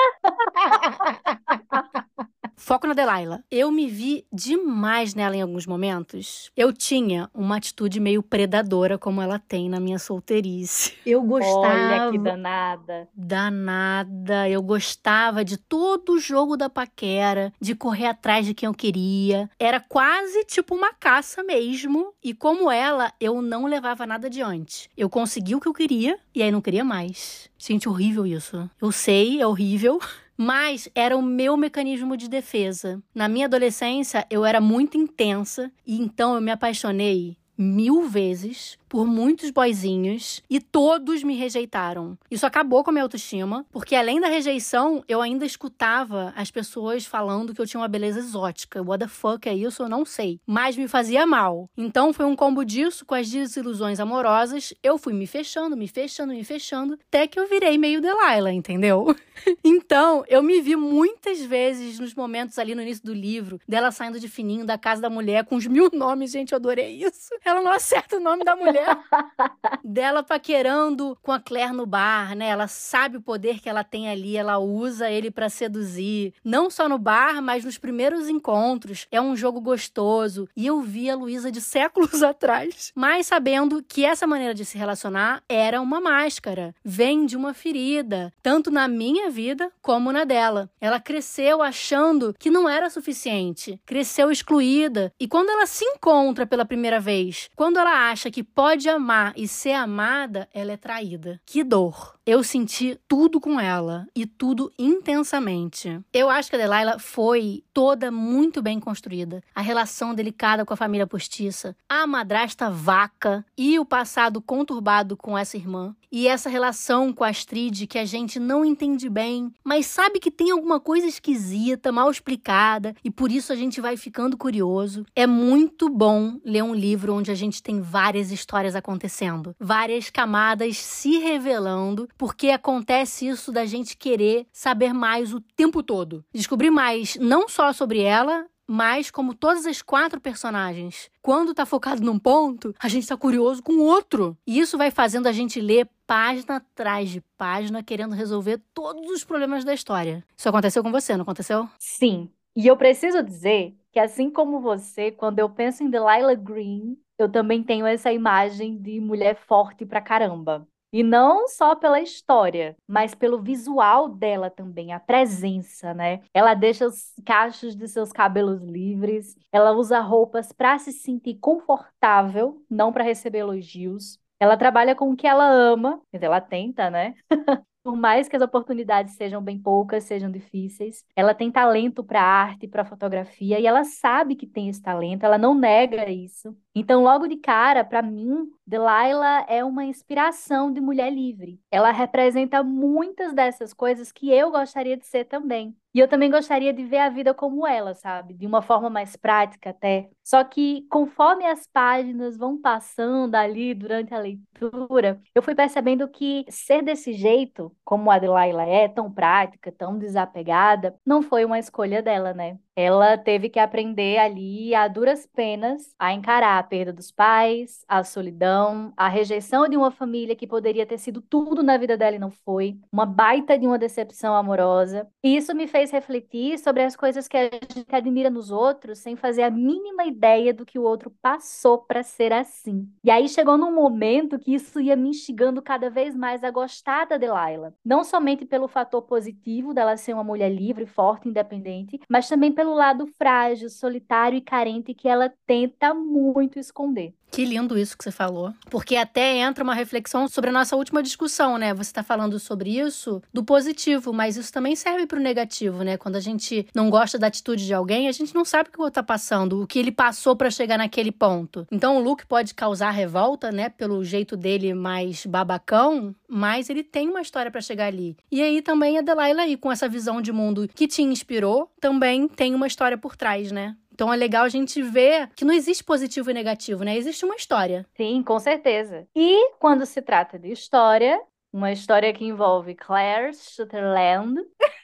foco 2.56 2.86
na 2.86 2.94
Delilah. 2.94 3.42
Eu 3.50 3.70
me 3.70 3.86
vi 3.86 4.26
demais 4.32 5.14
nela 5.14 5.36
em 5.36 5.42
alguns 5.42 5.66
momentos. 5.66 6.50
Eu 6.56 6.72
tinha 6.72 7.28
uma 7.34 7.56
atitude 7.56 8.00
meio 8.00 8.22
predadora, 8.22 8.98
como 8.98 9.20
ela 9.20 9.38
tem 9.38 9.68
na 9.68 9.80
minha 9.80 9.98
solteirice. 9.98 10.94
Eu 11.04 11.22
gostava. 11.22 11.58
Olha 11.58 12.10
que 12.10 12.18
danada. 12.18 13.08
Danada. 13.14 14.48
Eu 14.48 14.62
gostava 14.62 15.44
de 15.44 15.56
todo 15.56 16.14
o 16.14 16.18
jogo 16.18 16.56
da 16.56 16.68
paquera, 16.70 17.52
de 17.60 17.74
correr 17.74 18.06
atrás 18.06 18.46
de 18.46 18.54
quem 18.54 18.66
eu 18.66 18.74
queria. 18.74 19.50
Era 19.58 19.80
quase 19.80 20.44
tipo 20.44 20.74
uma 20.74 20.92
caça 20.92 21.42
mesmo. 21.42 22.12
E 22.22 22.32
como 22.34 22.70
ela, 22.70 23.12
eu 23.20 23.40
não 23.42 23.66
levava 23.66 24.06
nada 24.06 24.26
adiante. 24.26 24.88
Eu 24.96 25.10
consegui 25.10 25.54
o 25.54 25.60
que 25.60 25.68
eu 25.68 25.74
queria 25.74 26.18
e 26.34 26.42
aí 26.42 26.50
não 26.50 26.60
queria 26.60 26.84
mais. 26.84 27.48
Gente, 27.58 27.88
horrível 27.88 28.26
isso. 28.26 28.68
Eu 28.80 28.92
sei, 28.92 29.40
é 29.40 29.46
horrível. 29.46 29.98
Mas 30.36 30.88
era 30.94 31.16
o 31.16 31.22
meu 31.22 31.56
mecanismo 31.56 32.16
de 32.16 32.28
defesa. 32.28 33.02
Na 33.14 33.28
minha 33.28 33.46
adolescência, 33.46 34.26
eu 34.28 34.44
era 34.44 34.60
muito 34.60 34.96
intensa 34.96 35.70
e 35.86 36.00
então 36.00 36.34
eu 36.34 36.40
me 36.40 36.50
apaixonei 36.50 37.36
mil 37.56 38.08
vezes 38.08 38.76
por 38.94 39.08
muitos 39.08 39.50
boizinhos 39.50 40.40
e 40.48 40.60
todos 40.60 41.24
me 41.24 41.34
rejeitaram. 41.34 42.16
Isso 42.30 42.46
acabou 42.46 42.84
com 42.84 42.90
a 42.90 42.92
minha 42.92 43.02
autoestima, 43.02 43.66
porque 43.72 43.96
além 43.96 44.20
da 44.20 44.28
rejeição, 44.28 45.02
eu 45.08 45.20
ainda 45.20 45.44
escutava 45.44 46.32
as 46.36 46.48
pessoas 46.48 47.04
falando 47.04 47.52
que 47.52 47.60
eu 47.60 47.66
tinha 47.66 47.80
uma 47.80 47.88
beleza 47.88 48.20
exótica. 48.20 48.80
What 48.84 49.02
the 49.02 49.08
fuck 49.08 49.48
é 49.48 49.52
isso? 49.52 49.82
Eu 49.82 49.88
não 49.88 50.04
sei. 50.04 50.38
Mas 50.46 50.76
me 50.76 50.86
fazia 50.86 51.26
mal. 51.26 51.68
Então 51.76 52.12
foi 52.12 52.24
um 52.24 52.36
combo 52.36 52.64
disso 52.64 53.04
com 53.04 53.16
as 53.16 53.28
desilusões 53.28 53.98
amorosas. 53.98 54.72
Eu 54.80 54.96
fui 54.96 55.12
me 55.12 55.26
fechando, 55.26 55.76
me 55.76 55.88
fechando, 55.88 56.32
me 56.32 56.44
fechando, 56.44 56.96
até 57.08 57.26
que 57.26 57.40
eu 57.40 57.48
virei 57.48 57.76
meio 57.76 58.00
Delilah, 58.00 58.52
entendeu? 58.52 59.12
então, 59.64 60.22
eu 60.28 60.40
me 60.40 60.60
vi 60.60 60.76
muitas 60.76 61.40
vezes 61.40 61.98
nos 61.98 62.14
momentos 62.14 62.60
ali 62.60 62.76
no 62.76 62.82
início 62.82 63.04
do 63.04 63.12
livro, 63.12 63.60
dela 63.66 63.90
saindo 63.90 64.20
de 64.20 64.28
fininho 64.28 64.64
da 64.64 64.78
casa 64.78 65.02
da 65.02 65.10
mulher 65.10 65.44
com 65.44 65.56
os 65.56 65.66
mil 65.66 65.90
nomes. 65.92 66.30
Gente, 66.30 66.52
eu 66.52 66.56
adorei 66.58 67.02
isso. 67.02 67.30
Ela 67.44 67.60
não 67.60 67.72
acerta 67.72 68.18
o 68.18 68.20
nome 68.20 68.44
da 68.44 68.54
mulher. 68.54 68.83
dela 69.84 70.22
paquerando 70.22 71.16
com 71.22 71.32
a 71.32 71.40
Claire 71.40 71.72
no 71.72 71.86
bar, 71.86 72.34
né? 72.34 72.48
Ela 72.48 72.68
sabe 72.68 73.18
o 73.18 73.22
poder 73.22 73.60
que 73.60 73.68
ela 73.68 73.84
tem 73.84 74.08
ali, 74.08 74.36
ela 74.36 74.58
usa 74.58 75.10
ele 75.10 75.30
para 75.30 75.48
seduzir. 75.48 76.34
Não 76.44 76.70
só 76.70 76.88
no 76.88 76.98
bar, 76.98 77.42
mas 77.42 77.64
nos 77.64 77.78
primeiros 77.78 78.28
encontros. 78.28 79.06
É 79.10 79.20
um 79.20 79.36
jogo 79.36 79.60
gostoso. 79.60 80.48
E 80.56 80.66
eu 80.66 80.80
vi 80.80 81.10
a 81.10 81.16
Luísa 81.16 81.50
de 81.50 81.60
séculos 81.60 82.22
atrás, 82.24 82.92
mas 82.94 83.26
sabendo 83.26 83.82
que 83.82 84.04
essa 84.04 84.26
maneira 84.26 84.54
de 84.54 84.64
se 84.64 84.78
relacionar 84.78 85.42
era 85.48 85.80
uma 85.80 86.00
máscara. 86.00 86.74
Vem 86.84 87.26
de 87.26 87.36
uma 87.36 87.54
ferida, 87.54 88.32
tanto 88.42 88.70
na 88.70 88.88
minha 88.88 89.30
vida 89.30 89.70
como 89.82 90.12
na 90.12 90.24
dela. 90.24 90.70
Ela 90.80 91.00
cresceu 91.00 91.62
achando 91.62 92.34
que 92.38 92.50
não 92.50 92.68
era 92.68 92.90
suficiente, 92.90 93.80
cresceu 93.84 94.30
excluída. 94.30 95.12
E 95.18 95.28
quando 95.28 95.50
ela 95.50 95.66
se 95.66 95.84
encontra 95.84 96.46
pela 96.46 96.64
primeira 96.64 97.00
vez, 97.00 97.48
quando 97.54 97.78
ela 97.78 98.10
acha 98.10 98.30
que 98.30 98.42
pode 98.42 98.73
de 98.76 98.88
amar 98.88 99.32
e 99.36 99.46
ser 99.46 99.72
amada, 99.72 100.48
ela 100.52 100.72
é 100.72 100.76
traída. 100.76 101.40
Que 101.44 101.62
dor. 101.62 102.14
Eu 102.26 102.42
senti 102.42 102.98
tudo 103.06 103.38
com 103.38 103.60
ela 103.60 104.06
e 104.16 104.24
tudo 104.24 104.72
intensamente. 104.78 106.00
Eu 106.10 106.30
acho 106.30 106.48
que 106.48 106.56
a 106.56 106.58
Delilah 106.58 106.98
foi 106.98 107.62
toda 107.74 108.10
muito 108.10 108.62
bem 108.62 108.80
construída. 108.80 109.42
A 109.54 109.60
relação 109.60 110.14
delicada 110.14 110.64
com 110.64 110.72
a 110.72 110.76
família 110.76 111.06
postiça, 111.06 111.76
a 111.86 112.06
madrasta 112.06 112.70
vaca 112.70 113.44
e 113.58 113.78
o 113.78 113.84
passado 113.84 114.40
conturbado 114.40 115.18
com 115.18 115.36
essa 115.36 115.58
irmã. 115.58 115.94
E 116.10 116.28
essa 116.28 116.48
relação 116.48 117.12
com 117.12 117.24
a 117.24 117.28
Astrid 117.28 117.88
que 117.88 117.98
a 117.98 118.04
gente 118.04 118.38
não 118.38 118.64
entende 118.64 119.08
bem, 119.10 119.52
mas 119.64 119.86
sabe 119.86 120.20
que 120.20 120.30
tem 120.30 120.52
alguma 120.52 120.78
coisa 120.78 121.06
esquisita, 121.06 121.90
mal 121.90 122.08
explicada, 122.08 122.94
e 123.02 123.10
por 123.10 123.32
isso 123.32 123.52
a 123.52 123.56
gente 123.56 123.80
vai 123.80 123.96
ficando 123.96 124.38
curioso. 124.38 125.04
É 125.14 125.26
muito 125.26 125.90
bom 125.90 126.38
ler 126.44 126.62
um 126.62 126.72
livro 126.72 127.14
onde 127.14 127.32
a 127.32 127.34
gente 127.34 127.60
tem 127.60 127.80
várias 127.80 128.30
histórias 128.30 128.53
acontecendo, 128.76 129.54
várias 129.58 130.10
camadas 130.10 130.76
se 130.78 131.18
revelando 131.18 132.08
porque 132.16 132.50
acontece 132.50 133.26
isso 133.26 133.50
da 133.50 133.64
gente 133.64 133.96
querer 133.96 134.46
saber 134.52 134.92
mais 134.92 135.34
o 135.34 135.40
tempo 135.40 135.82
todo. 135.82 136.24
Descobrir 136.32 136.70
mais 136.70 137.16
não 137.16 137.48
só 137.48 137.72
sobre 137.72 138.00
ela, 138.00 138.46
mas 138.66 139.10
como 139.10 139.34
todas 139.34 139.66
as 139.66 139.82
quatro 139.82 140.20
personagens, 140.20 141.10
quando 141.20 141.54
tá 141.54 141.66
focado 141.66 142.02
num 142.02 142.18
ponto, 142.18 142.74
a 142.80 142.88
gente 142.88 143.06
tá 143.06 143.16
curioso 143.16 143.62
com 143.62 143.74
o 143.74 143.84
outro. 143.84 144.36
E 144.46 144.58
isso 144.58 144.78
vai 144.78 144.90
fazendo 144.90 145.26
a 145.26 145.32
gente 145.32 145.60
ler 145.60 145.88
página 146.06 146.56
atrás 146.56 147.10
de 147.10 147.20
página, 147.36 147.82
querendo 147.82 148.14
resolver 148.14 148.60
todos 148.72 149.10
os 149.10 149.24
problemas 149.24 149.64
da 149.64 149.74
história. 149.74 150.24
Isso 150.36 150.48
aconteceu 150.48 150.82
com 150.82 150.90
você, 150.90 151.14
não 151.16 151.22
aconteceu? 151.22 151.68
Sim. 151.78 152.30
E 152.56 152.66
eu 152.66 152.76
preciso 152.76 153.22
dizer 153.22 153.74
que, 153.92 153.98
assim 153.98 154.30
como 154.30 154.60
você, 154.60 155.10
quando 155.10 155.40
eu 155.40 155.50
penso 155.50 155.82
em 155.82 155.90
Delilah 155.90 156.34
Green, 156.34 156.96
eu 157.18 157.30
também 157.30 157.62
tenho 157.62 157.86
essa 157.86 158.12
imagem 158.12 158.76
de 158.76 159.00
mulher 159.00 159.36
forte 159.36 159.84
pra 159.86 160.00
caramba. 160.00 160.66
E 160.92 161.02
não 161.02 161.48
só 161.48 161.74
pela 161.74 162.00
história, 162.00 162.76
mas 162.86 163.16
pelo 163.16 163.42
visual 163.42 164.08
dela 164.08 164.48
também, 164.48 164.92
a 164.92 165.00
presença, 165.00 165.92
né? 165.92 166.20
Ela 166.32 166.54
deixa 166.54 166.86
os 166.86 167.12
cachos 167.26 167.74
de 167.74 167.88
seus 167.88 168.12
cabelos 168.12 168.62
livres, 168.62 169.36
ela 169.50 169.72
usa 169.72 169.98
roupas 169.98 170.52
para 170.52 170.78
se 170.78 170.92
sentir 170.92 171.34
confortável, 171.40 172.62
não 172.70 172.92
para 172.92 173.02
receber 173.02 173.38
elogios. 173.38 174.20
Ela 174.44 174.58
trabalha 174.58 174.94
com 174.94 175.10
o 175.10 175.16
que 175.16 175.26
ela 175.26 175.48
ama, 175.48 176.02
ela 176.12 176.38
tenta, 176.38 176.90
né? 176.90 177.14
Por 177.82 177.96
mais 177.96 178.28
que 178.28 178.36
as 178.36 178.42
oportunidades 178.42 179.14
sejam 179.14 179.42
bem 179.42 179.58
poucas, 179.58 180.04
sejam 180.04 180.30
difíceis, 180.30 181.02
ela 181.16 181.34
tem 181.34 181.50
talento 181.50 182.04
para 182.04 182.20
arte, 182.22 182.68
para 182.68 182.84
fotografia, 182.84 183.58
e 183.58 183.66
ela 183.66 183.84
sabe 183.84 184.36
que 184.36 184.46
tem 184.46 184.68
esse 184.68 184.82
talento, 184.82 185.24
ela 185.24 185.38
não 185.38 185.54
nega 185.54 186.10
isso. 186.10 186.54
Então, 186.74 187.02
logo 187.02 187.26
de 187.26 187.36
cara, 187.36 187.82
para 187.82 188.02
mim, 188.02 188.50
Delilah 188.66 189.46
é 189.48 189.64
uma 189.64 189.82
inspiração 189.82 190.70
de 190.70 190.78
mulher 190.78 191.10
livre. 191.10 191.58
Ela 191.70 191.90
representa 191.90 192.62
muitas 192.62 193.32
dessas 193.32 193.72
coisas 193.72 194.12
que 194.12 194.30
eu 194.30 194.50
gostaria 194.50 194.96
de 194.96 195.06
ser 195.06 195.24
também. 195.24 195.74
E 195.94 196.00
eu 196.00 196.08
também 196.08 196.30
gostaria 196.30 196.72
de 196.72 196.84
ver 196.84 196.98
a 196.98 197.08
vida 197.08 197.32
como 197.32 197.66
ela, 197.66 197.94
sabe? 197.94 198.34
De 198.34 198.46
uma 198.46 198.60
forma 198.60 198.90
mais 198.90 199.14
prática 199.14 199.70
até. 199.70 200.10
Só 200.24 200.42
que 200.42 200.86
conforme 200.90 201.46
as 201.46 201.66
páginas 201.66 202.36
vão 202.36 202.60
passando 202.60 203.34
ali 203.36 203.74
durante 203.74 204.12
a 204.12 204.18
leitura, 204.18 205.20
eu 205.34 205.42
fui 205.42 205.54
percebendo 205.54 206.08
que 206.08 206.44
ser 206.48 206.82
desse 206.82 207.12
jeito, 207.12 207.70
como 207.84 208.10
a 208.10 208.18
Delilah 208.18 208.66
é, 208.66 208.88
tão 208.88 209.10
prática, 209.12 209.70
tão 209.70 209.96
desapegada, 209.98 210.96
não 211.06 211.22
foi 211.22 211.44
uma 211.44 211.58
escolha 211.58 212.02
dela, 212.02 212.34
né? 212.34 212.58
ela 212.76 213.16
teve 213.16 213.48
que 213.48 213.58
aprender 213.58 214.18
ali 214.18 214.74
a 214.74 214.88
duras 214.88 215.26
penas 215.26 215.94
a 215.98 216.12
encarar 216.12 216.58
a 216.58 216.62
perda 216.62 216.92
dos 216.92 217.10
pais, 217.10 217.84
a 217.86 218.02
solidão, 218.02 218.92
a 218.96 219.08
rejeição 219.08 219.68
de 219.68 219.76
uma 219.76 219.90
família 219.90 220.34
que 220.34 220.46
poderia 220.46 220.84
ter 220.84 220.98
sido 220.98 221.20
tudo 221.22 221.62
na 221.62 221.76
vida 221.76 221.96
dela 221.96 222.16
e 222.16 222.18
não 222.18 222.30
foi, 222.30 222.76
uma 222.90 223.06
baita 223.06 223.56
de 223.58 223.66
uma 223.66 223.78
decepção 223.78 224.34
amorosa. 224.34 225.06
E 225.22 225.36
isso 225.36 225.54
me 225.54 225.68
fez 225.68 225.83
refletir 225.90 226.58
sobre 226.58 226.82
as 226.82 226.96
coisas 226.96 227.28
que 227.28 227.36
a 227.36 227.44
gente 227.44 227.86
admira 227.94 228.30
nos 228.30 228.50
outros 228.50 228.98
sem 228.98 229.16
fazer 229.16 229.42
a 229.42 229.50
mínima 229.50 230.04
ideia 230.04 230.52
do 230.52 230.66
que 230.66 230.78
o 230.78 230.82
outro 230.82 231.10
passou 231.22 231.78
para 231.78 232.02
ser 232.02 232.32
assim. 232.32 232.88
E 233.02 233.10
aí 233.10 233.28
chegou 233.28 233.56
num 233.56 233.74
momento 233.74 234.38
que 234.38 234.54
isso 234.54 234.80
ia 234.80 234.96
me 234.96 235.10
instigando 235.10 235.62
cada 235.62 235.90
vez 235.90 236.14
mais 236.14 236.44
a 236.44 236.50
gostar 236.50 237.06
da 237.06 237.16
Delilah, 237.16 237.72
não 237.84 238.04
somente 238.04 238.44
pelo 238.44 238.68
fator 238.68 239.02
positivo 239.02 239.74
dela 239.74 239.96
ser 239.96 240.12
uma 240.12 240.24
mulher 240.24 240.50
livre, 240.50 240.86
forte, 240.86 241.28
independente, 241.28 242.00
mas 242.08 242.28
também 242.28 242.52
pelo 242.52 242.74
lado 242.74 243.06
frágil, 243.06 243.68
solitário 243.70 244.38
e 244.38 244.40
carente 244.40 244.94
que 244.94 245.08
ela 245.08 245.32
tenta 245.46 245.94
muito 245.94 246.58
esconder. 246.58 247.14
Que 247.34 247.44
lindo 247.44 247.76
isso 247.76 247.98
que 247.98 248.04
você 248.04 248.12
falou. 248.12 248.54
Porque 248.70 248.94
até 248.94 249.38
entra 249.38 249.64
uma 249.64 249.74
reflexão 249.74 250.28
sobre 250.28 250.50
a 250.50 250.52
nossa 250.52 250.76
última 250.76 251.02
discussão, 251.02 251.58
né? 251.58 251.74
Você 251.74 251.90
está 251.90 252.00
falando 252.00 252.38
sobre 252.38 252.78
isso 252.78 253.20
do 253.32 253.42
positivo, 253.42 254.12
mas 254.12 254.36
isso 254.36 254.52
também 254.52 254.76
serve 254.76 255.04
para 255.04 255.18
o 255.18 255.22
negativo, 255.22 255.73
né? 255.82 255.96
Quando 255.96 256.16
a 256.16 256.20
gente 256.20 256.66
não 256.74 256.90
gosta 256.90 257.18
da 257.18 257.26
atitude 257.26 257.66
de 257.66 257.74
alguém, 257.74 258.06
a 258.06 258.12
gente 258.12 258.34
não 258.34 258.44
sabe 258.44 258.68
o 258.68 258.72
que 258.72 258.78
o 258.78 258.82
outro 258.82 258.94
tá 258.94 259.02
passando, 259.02 259.62
o 259.62 259.66
que 259.66 259.78
ele 259.78 259.90
passou 259.90 260.36
para 260.36 260.50
chegar 260.50 260.78
naquele 260.78 261.10
ponto. 261.10 261.66
Então 261.72 261.96
o 261.96 262.00
Luke 262.00 262.26
pode 262.26 262.54
causar 262.54 262.90
revolta, 262.90 263.50
né? 263.50 263.68
Pelo 263.68 264.04
jeito 264.04 264.36
dele 264.36 264.74
mais 264.74 265.26
babacão, 265.26 266.14
mas 266.28 266.68
ele 266.68 266.84
tem 266.84 267.08
uma 267.08 267.22
história 267.22 267.50
para 267.50 267.60
chegar 267.60 267.86
ali. 267.86 268.16
E 268.30 268.42
aí 268.42 268.60
também 268.60 268.98
a 268.98 269.00
Delilah 269.00 269.42
aí, 269.42 269.56
com 269.56 269.72
essa 269.72 269.88
visão 269.88 270.20
de 270.20 270.32
mundo 270.32 270.68
que 270.74 270.86
te 270.86 271.02
inspirou, 271.02 271.70
também 271.80 272.28
tem 272.28 272.54
uma 272.54 272.66
história 272.66 272.98
por 272.98 273.16
trás, 273.16 273.50
né? 273.50 273.76
Então 273.94 274.12
é 274.12 274.16
legal 274.16 274.44
a 274.44 274.48
gente 274.48 274.82
ver 274.82 275.30
que 275.36 275.44
não 275.44 275.54
existe 275.54 275.84
positivo 275.84 276.28
e 276.30 276.34
negativo, 276.34 276.82
né? 276.82 276.96
Existe 276.96 277.24
uma 277.24 277.36
história. 277.36 277.86
Sim, 277.96 278.22
com 278.24 278.38
certeza. 278.40 279.06
E 279.14 279.50
quando 279.60 279.86
se 279.86 280.02
trata 280.02 280.36
de 280.36 280.50
história, 280.50 281.20
uma 281.54 281.70
história 281.70 282.12
que 282.12 282.24
envolve 282.24 282.74
Claire 282.74 283.32
Sutherland. 283.32 284.40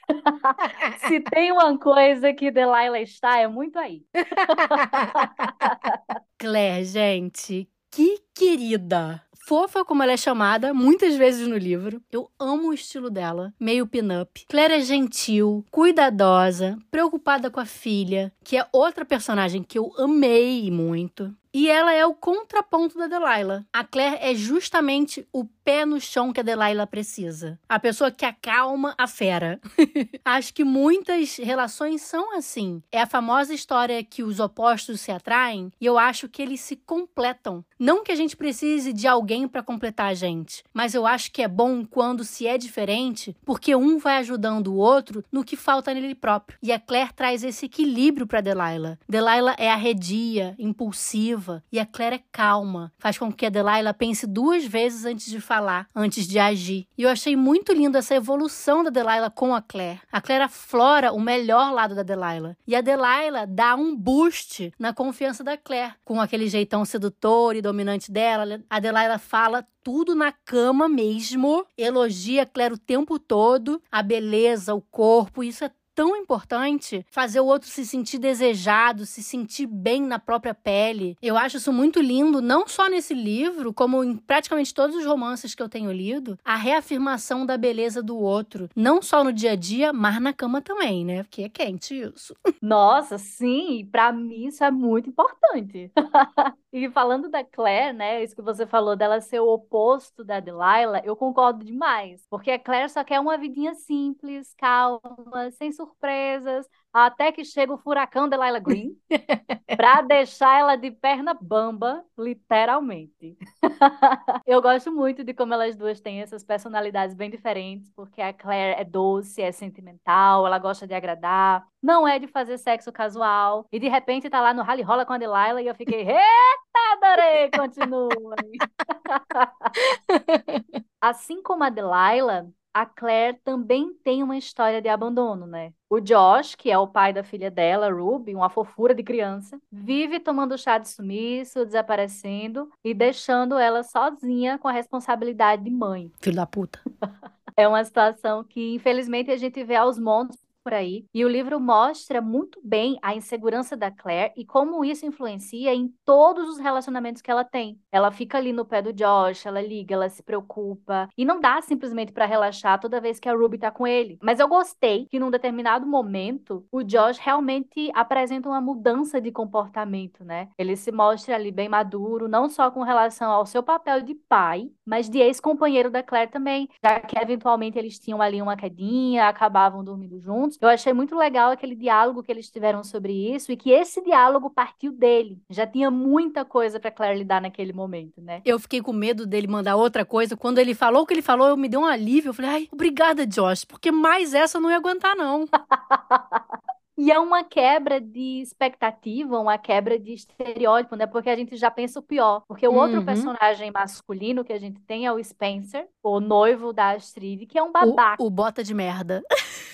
se 1.05 1.19
tem 1.19 1.51
uma 1.51 1.77
coisa 1.77 2.33
que 2.33 2.49
Delilah 2.49 3.01
está, 3.01 3.39
é 3.39 3.47
muito 3.47 3.77
aí. 3.77 4.05
Claire, 6.39 6.85
gente, 6.85 7.69
que 7.91 8.23
querida. 8.33 9.21
fofa 9.45 9.83
como 9.83 10.01
ela 10.01 10.13
é 10.13 10.17
chamada 10.17 10.73
muitas 10.73 11.17
vezes 11.17 11.45
no 11.45 11.57
livro. 11.57 12.01
Eu 12.09 12.31
amo 12.39 12.69
o 12.69 12.73
estilo 12.73 13.09
dela, 13.09 13.53
meio 13.59 13.85
pin-up. 13.85 14.45
Claire 14.47 14.75
é 14.75 14.79
gentil, 14.79 15.65
cuidadosa, 15.69 16.77
preocupada 16.89 17.51
com 17.51 17.59
a 17.59 17.65
filha, 17.65 18.31
que 18.45 18.55
é 18.55 18.65
outra 18.71 19.03
personagem 19.03 19.61
que 19.61 19.77
eu 19.77 19.91
amei 19.97 20.71
muito. 20.71 21.35
E 21.53 21.69
ela 21.69 21.93
é 21.93 22.05
o 22.05 22.13
contraponto 22.13 22.97
da 22.97 23.07
Delilah. 23.07 23.65
A 23.73 23.83
Claire 23.83 24.17
é 24.21 24.33
justamente 24.33 25.27
o 25.33 25.43
pé 25.43 25.85
no 25.85 25.99
chão 25.99 26.31
que 26.31 26.39
a 26.39 26.43
Delilah 26.43 26.87
precisa. 26.87 27.59
A 27.67 27.77
pessoa 27.77 28.09
que 28.09 28.25
acalma 28.25 28.95
a 28.97 29.05
fera. 29.05 29.59
Acho 30.23 30.53
que 30.53 30.63
muitas 30.63 31.35
relações 31.37 32.01
são 32.01 32.35
assim. 32.37 32.81
É 32.91 33.01
a 33.01 33.07
famosa 33.07 33.53
história 33.53 34.03
que 34.03 34.23
os 34.23 34.39
opostos 34.39 35.01
se 35.01 35.11
atraem 35.11 35.71
e 35.79 35.85
eu 35.85 35.97
acho 35.97 36.29
que 36.29 36.41
eles 36.41 36.61
se 36.61 36.75
completam. 36.75 37.63
Não 37.77 38.03
que 38.03 38.11
a 38.11 38.15
gente 38.15 38.37
precise 38.37 38.93
de 38.93 39.07
alguém 39.07 39.47
para 39.47 39.63
completar 39.63 40.07
a 40.07 40.13
gente, 40.13 40.63
mas 40.73 40.93
eu 40.93 41.05
acho 41.05 41.31
que 41.31 41.41
é 41.41 41.47
bom 41.47 41.85
quando 41.85 42.23
se 42.23 42.47
é 42.47 42.57
diferente, 42.57 43.35
porque 43.45 43.75
um 43.75 43.97
vai 43.97 44.17
ajudando 44.17 44.67
o 44.67 44.77
outro 44.77 45.23
no 45.31 45.43
que 45.43 45.55
falta 45.55 45.93
nele 45.93 46.15
próprio. 46.15 46.57
E 46.61 46.71
a 46.71 46.79
Claire 46.79 47.13
traz 47.13 47.43
esse 47.43 47.65
equilíbrio 47.65 48.27
para 48.27 48.41
Delilah. 48.41 48.97
Delilah 49.07 49.55
é 49.57 49.69
arredia, 49.69 50.55
impulsiva, 50.57 51.40
e 51.71 51.79
a 51.79 51.85
Claire 51.85 52.15
é 52.15 52.23
calma, 52.31 52.91
faz 52.97 53.17
com 53.17 53.31
que 53.31 53.45
a 53.45 53.49
Delilah 53.49 53.93
pense 53.93 54.27
duas 54.27 54.65
vezes 54.65 55.05
antes 55.05 55.25
de 55.25 55.39
falar, 55.39 55.87
antes 55.95 56.27
de 56.27 56.39
agir. 56.39 56.87
E 56.97 57.03
eu 57.03 57.09
achei 57.09 57.35
muito 57.35 57.73
lindo 57.73 57.97
essa 57.97 58.15
evolução 58.15 58.83
da 58.83 58.89
Delilah 58.89 59.29
com 59.29 59.55
a 59.55 59.61
Claire. 59.61 60.01
A 60.11 60.21
Claire 60.21 60.43
aflora 60.43 61.11
o 61.11 61.19
melhor 61.19 61.71
lado 61.73 61.95
da 61.95 62.03
Delilah. 62.03 62.55
E 62.67 62.75
a 62.75 62.81
Delilah 62.81 63.45
dá 63.47 63.75
um 63.75 63.95
boost 63.95 64.71
na 64.77 64.93
confiança 64.93 65.43
da 65.43 65.57
Claire, 65.57 65.93
com 66.03 66.21
aquele 66.21 66.47
jeitão 66.47 66.85
sedutor 66.85 67.55
e 67.55 67.61
dominante 67.61 68.11
dela. 68.11 68.61
A 68.69 68.79
Delilah 68.79 69.17
fala 69.17 69.65
tudo 69.83 70.13
na 70.13 70.31
cama 70.31 70.87
mesmo, 70.87 71.65
elogia 71.77 72.43
a 72.43 72.45
Claire 72.45 72.75
o 72.75 72.77
tempo 72.77 73.17
todo, 73.17 73.81
a 73.91 74.03
beleza, 74.03 74.75
o 74.75 74.81
corpo, 74.81 75.43
isso 75.43 75.65
é 75.65 75.71
tão 76.01 76.15
importante 76.15 77.05
fazer 77.11 77.41
o 77.41 77.45
outro 77.45 77.69
se 77.69 77.85
sentir 77.85 78.17
desejado, 78.17 79.05
se 79.05 79.21
sentir 79.21 79.67
bem 79.67 80.01
na 80.01 80.17
própria 80.17 80.51
pele. 80.51 81.15
Eu 81.21 81.37
acho 81.37 81.57
isso 81.57 81.71
muito 81.71 82.01
lindo, 82.01 82.41
não 82.41 82.67
só 82.67 82.89
nesse 82.89 83.13
livro, 83.13 83.71
como 83.71 84.03
em 84.03 84.17
praticamente 84.17 84.73
todos 84.73 84.95
os 84.95 85.05
romances 85.05 85.53
que 85.53 85.61
eu 85.61 85.69
tenho 85.69 85.91
lido, 85.91 86.39
a 86.43 86.55
reafirmação 86.55 87.45
da 87.45 87.55
beleza 87.55 88.01
do 88.01 88.17
outro, 88.17 88.67
não 88.75 88.99
só 88.99 89.23
no 89.23 89.31
dia 89.31 89.51
a 89.51 89.55
dia, 89.55 89.93
mas 89.93 90.19
na 90.19 90.33
cama 90.33 90.59
também, 90.59 91.05
né? 91.05 91.21
Porque 91.21 91.43
é 91.43 91.49
quente 91.49 91.93
isso. 91.93 92.35
Nossa, 92.59 93.19
sim, 93.19 93.87
para 93.91 94.11
mim 94.11 94.47
isso 94.47 94.63
é 94.63 94.71
muito 94.71 95.07
importante. 95.07 95.91
e 96.73 96.89
falando 96.89 97.29
da 97.29 97.43
Claire, 97.43 97.95
né, 97.95 98.23
isso 98.23 98.35
que 98.35 98.41
você 98.41 98.65
falou 98.65 98.95
dela 98.95 99.21
ser 99.21 99.39
o 99.39 99.53
oposto 99.53 100.23
da 100.23 100.39
Delilah, 100.39 101.03
eu 101.03 101.15
concordo 101.15 101.63
demais, 101.63 102.25
porque 102.27 102.49
a 102.49 102.57
Claire 102.57 102.89
só 102.89 103.03
quer 103.03 103.19
uma 103.19 103.37
vidinha 103.37 103.75
simples, 103.75 104.55
calma, 104.57 105.51
sem 105.51 105.71
surpresas, 105.91 106.67
até 106.93 107.31
que 107.31 107.43
chega 107.43 107.73
o 107.73 107.77
furacão 107.77 108.27
de 108.27 108.35
Laila 108.35 108.59
Green 108.59 108.95
para 109.77 110.01
deixar 110.01 110.59
ela 110.59 110.75
de 110.75 110.91
perna 110.91 111.33
bamba, 111.33 112.03
literalmente. 112.17 113.37
Eu 114.45 114.61
gosto 114.61 114.91
muito 114.91 115.23
de 115.23 115.33
como 115.33 115.53
elas 115.53 115.75
duas 115.75 116.01
têm 116.01 116.21
essas 116.21 116.43
personalidades 116.43 117.15
bem 117.15 117.29
diferentes, 117.29 117.89
porque 117.95 118.21
a 118.21 118.33
Claire 118.33 118.79
é 118.79 118.83
doce, 118.83 119.41
é 119.41 119.51
sentimental, 119.51 120.45
ela 120.45 120.59
gosta 120.59 120.85
de 120.85 120.93
agradar, 120.93 121.65
não 121.81 122.07
é 122.07 122.19
de 122.19 122.27
fazer 122.27 122.57
sexo 122.57 122.91
casual, 122.91 123.65
e 123.71 123.79
de 123.79 123.87
repente 123.87 124.29
tá 124.29 124.41
lá 124.41 124.53
no 124.53 124.63
rally 124.63 124.81
rola 124.81 125.05
com 125.05 125.13
a 125.13 125.17
Delilah 125.17 125.61
e 125.61 125.67
eu 125.67 125.75
fiquei, 125.75 126.01
eita, 126.01 126.79
adorei, 126.93 127.49
continua. 127.51 128.09
assim 131.01 131.41
como 131.41 131.63
a 131.63 131.69
Delilah, 131.69 132.45
a 132.73 132.85
Claire 132.85 133.37
também 133.43 133.93
tem 134.03 134.23
uma 134.23 134.37
história 134.37 134.81
de 134.81 134.87
abandono, 134.87 135.45
né? 135.45 135.73
O 135.89 135.99
Josh, 135.99 136.55
que 136.55 136.71
é 136.71 136.77
o 136.77 136.87
pai 136.87 137.11
da 137.11 137.23
filha 137.23 137.51
dela, 137.51 137.91
Ruby, 137.91 138.33
uma 138.33 138.49
fofura 138.49 138.95
de 138.95 139.03
criança, 139.03 139.59
vive 139.71 140.19
tomando 140.19 140.57
chá 140.57 140.77
de 140.77 140.89
sumiço, 140.89 141.65
desaparecendo 141.65 142.69
e 142.83 142.93
deixando 142.93 143.57
ela 143.57 143.83
sozinha 143.83 144.57
com 144.57 144.67
a 144.67 144.71
responsabilidade 144.71 145.63
de 145.63 145.69
mãe. 145.69 146.11
Filho 146.19 146.35
da 146.35 146.45
puta. 146.45 146.79
É 147.57 147.67
uma 147.67 147.83
situação 147.83 148.45
que, 148.45 148.73
infelizmente, 148.73 149.29
a 149.29 149.35
gente 149.35 149.61
vê 149.63 149.75
aos 149.75 149.99
montes 149.99 150.39
por 150.63 150.73
aí. 150.73 151.05
E 151.13 151.25
o 151.25 151.29
livro 151.29 151.59
mostra 151.59 152.21
muito 152.21 152.59
bem 152.63 152.97
a 153.01 153.15
insegurança 153.15 153.75
da 153.75 153.91
Claire 153.91 154.33
e 154.37 154.45
como 154.45 154.83
isso 154.85 155.05
influencia 155.05 155.73
em 155.73 155.93
todos 156.05 156.47
os 156.47 156.59
relacionamentos 156.59 157.21
que 157.21 157.31
ela 157.31 157.43
tem. 157.43 157.79
Ela 157.91 158.11
fica 158.11 158.37
ali 158.37 158.53
no 158.53 158.65
pé 158.65 158.81
do 158.81 158.93
Josh, 158.93 159.45
ela 159.45 159.61
liga, 159.61 159.95
ela 159.95 160.09
se 160.09 160.23
preocupa. 160.23 161.09
E 161.17 161.25
não 161.25 161.39
dá 161.39 161.61
simplesmente 161.61 162.11
para 162.11 162.25
relaxar 162.25 162.79
toda 162.79 163.01
vez 163.01 163.19
que 163.19 163.29
a 163.29 163.33
Ruby 163.33 163.57
tá 163.57 163.71
com 163.71 163.87
ele. 163.87 164.17
Mas 164.21 164.39
eu 164.39 164.47
gostei 164.47 165.05
que 165.09 165.19
num 165.19 165.31
determinado 165.31 165.85
momento 165.85 166.65
o 166.71 166.83
Josh 166.83 167.17
realmente 167.17 167.91
apresenta 167.93 168.49
uma 168.49 168.61
mudança 168.61 169.19
de 169.19 169.31
comportamento, 169.31 170.23
né? 170.23 170.49
Ele 170.57 170.75
se 170.75 170.91
mostra 170.91 171.35
ali 171.35 171.51
bem 171.51 171.69
maduro, 171.69 172.27
não 172.27 172.49
só 172.49 172.69
com 172.71 172.83
relação 172.83 173.31
ao 173.31 173.45
seu 173.45 173.63
papel 173.63 174.01
de 174.01 174.15
pai, 174.15 174.69
mas 174.85 175.09
de 175.09 175.19
ex-companheiro 175.19 175.89
da 175.89 176.03
Claire 176.03 176.31
também, 176.31 176.69
já 176.83 176.99
que 176.99 177.17
eventualmente 177.17 177.77
eles 177.77 177.99
tinham 177.99 178.21
ali 178.21 178.41
uma 178.41 178.55
quedinha, 178.55 179.27
acabavam 179.27 179.83
dormindo 179.83 180.19
juntos 180.19 180.50
juntos. 180.51 180.57
Eu 180.61 180.69
achei 180.69 180.93
muito 180.93 181.15
legal 181.15 181.51
aquele 181.51 181.75
diálogo 181.75 182.23
que 182.23 182.31
eles 182.31 182.49
tiveram 182.49 182.83
sobre 182.83 183.13
isso 183.13 183.51
e 183.51 183.57
que 183.57 183.71
esse 183.71 184.01
diálogo 184.03 184.49
partiu 184.49 184.91
dele. 184.91 185.41
Já 185.49 185.65
tinha 185.65 185.89
muita 185.89 186.43
coisa 186.43 186.79
para 186.79 186.91
Claire 186.91 187.17
lidar 187.17 187.41
naquele 187.41 187.73
momento, 187.73 188.21
né? 188.21 188.41
Eu 188.45 188.59
fiquei 188.59 188.81
com 188.81 188.93
medo 188.93 189.25
dele 189.25 189.47
mandar 189.47 189.75
outra 189.75 190.05
coisa. 190.05 190.35
Quando 190.35 190.59
ele 190.59 190.73
falou 190.73 191.03
o 191.03 191.05
que 191.05 191.13
ele 191.13 191.21
falou, 191.21 191.47
eu 191.47 191.57
me 191.57 191.69
deu 191.69 191.81
um 191.81 191.85
alívio. 191.85 192.29
Eu 192.29 192.33
falei, 192.33 192.51
ai, 192.51 192.67
obrigada, 192.71 193.25
Josh, 193.25 193.65
porque 193.65 193.91
mais 193.91 194.33
essa 194.33 194.57
eu 194.57 194.61
não 194.61 194.69
ia 194.69 194.77
aguentar, 194.77 195.15
não. 195.15 195.45
E 197.01 197.11
é 197.11 197.17
uma 197.17 197.43
quebra 197.43 197.99
de 197.99 198.43
expectativa, 198.43 199.39
uma 199.39 199.57
quebra 199.57 199.97
de 199.97 200.13
estereótipo, 200.13 200.95
né? 200.95 201.07
Porque 201.07 201.31
a 201.31 201.35
gente 201.35 201.57
já 201.57 201.71
pensa 201.71 201.97
o 201.97 202.03
pior. 202.03 202.43
Porque 202.47 202.67
o 202.67 202.73
uhum. 202.73 202.77
outro 202.77 203.03
personagem 203.03 203.71
masculino 203.71 204.43
que 204.43 204.53
a 204.53 204.59
gente 204.59 204.79
tem 204.81 205.07
é 205.07 205.11
o 205.11 205.23
Spencer, 205.23 205.87
o 206.03 206.19
noivo 206.19 206.71
da 206.71 206.91
Astrid, 206.91 207.47
que 207.47 207.57
é 207.57 207.63
um 207.63 207.71
babaca. 207.71 208.21
O, 208.21 208.27
o 208.27 208.29
bota 208.29 208.63
de 208.63 208.75
merda. 208.75 209.23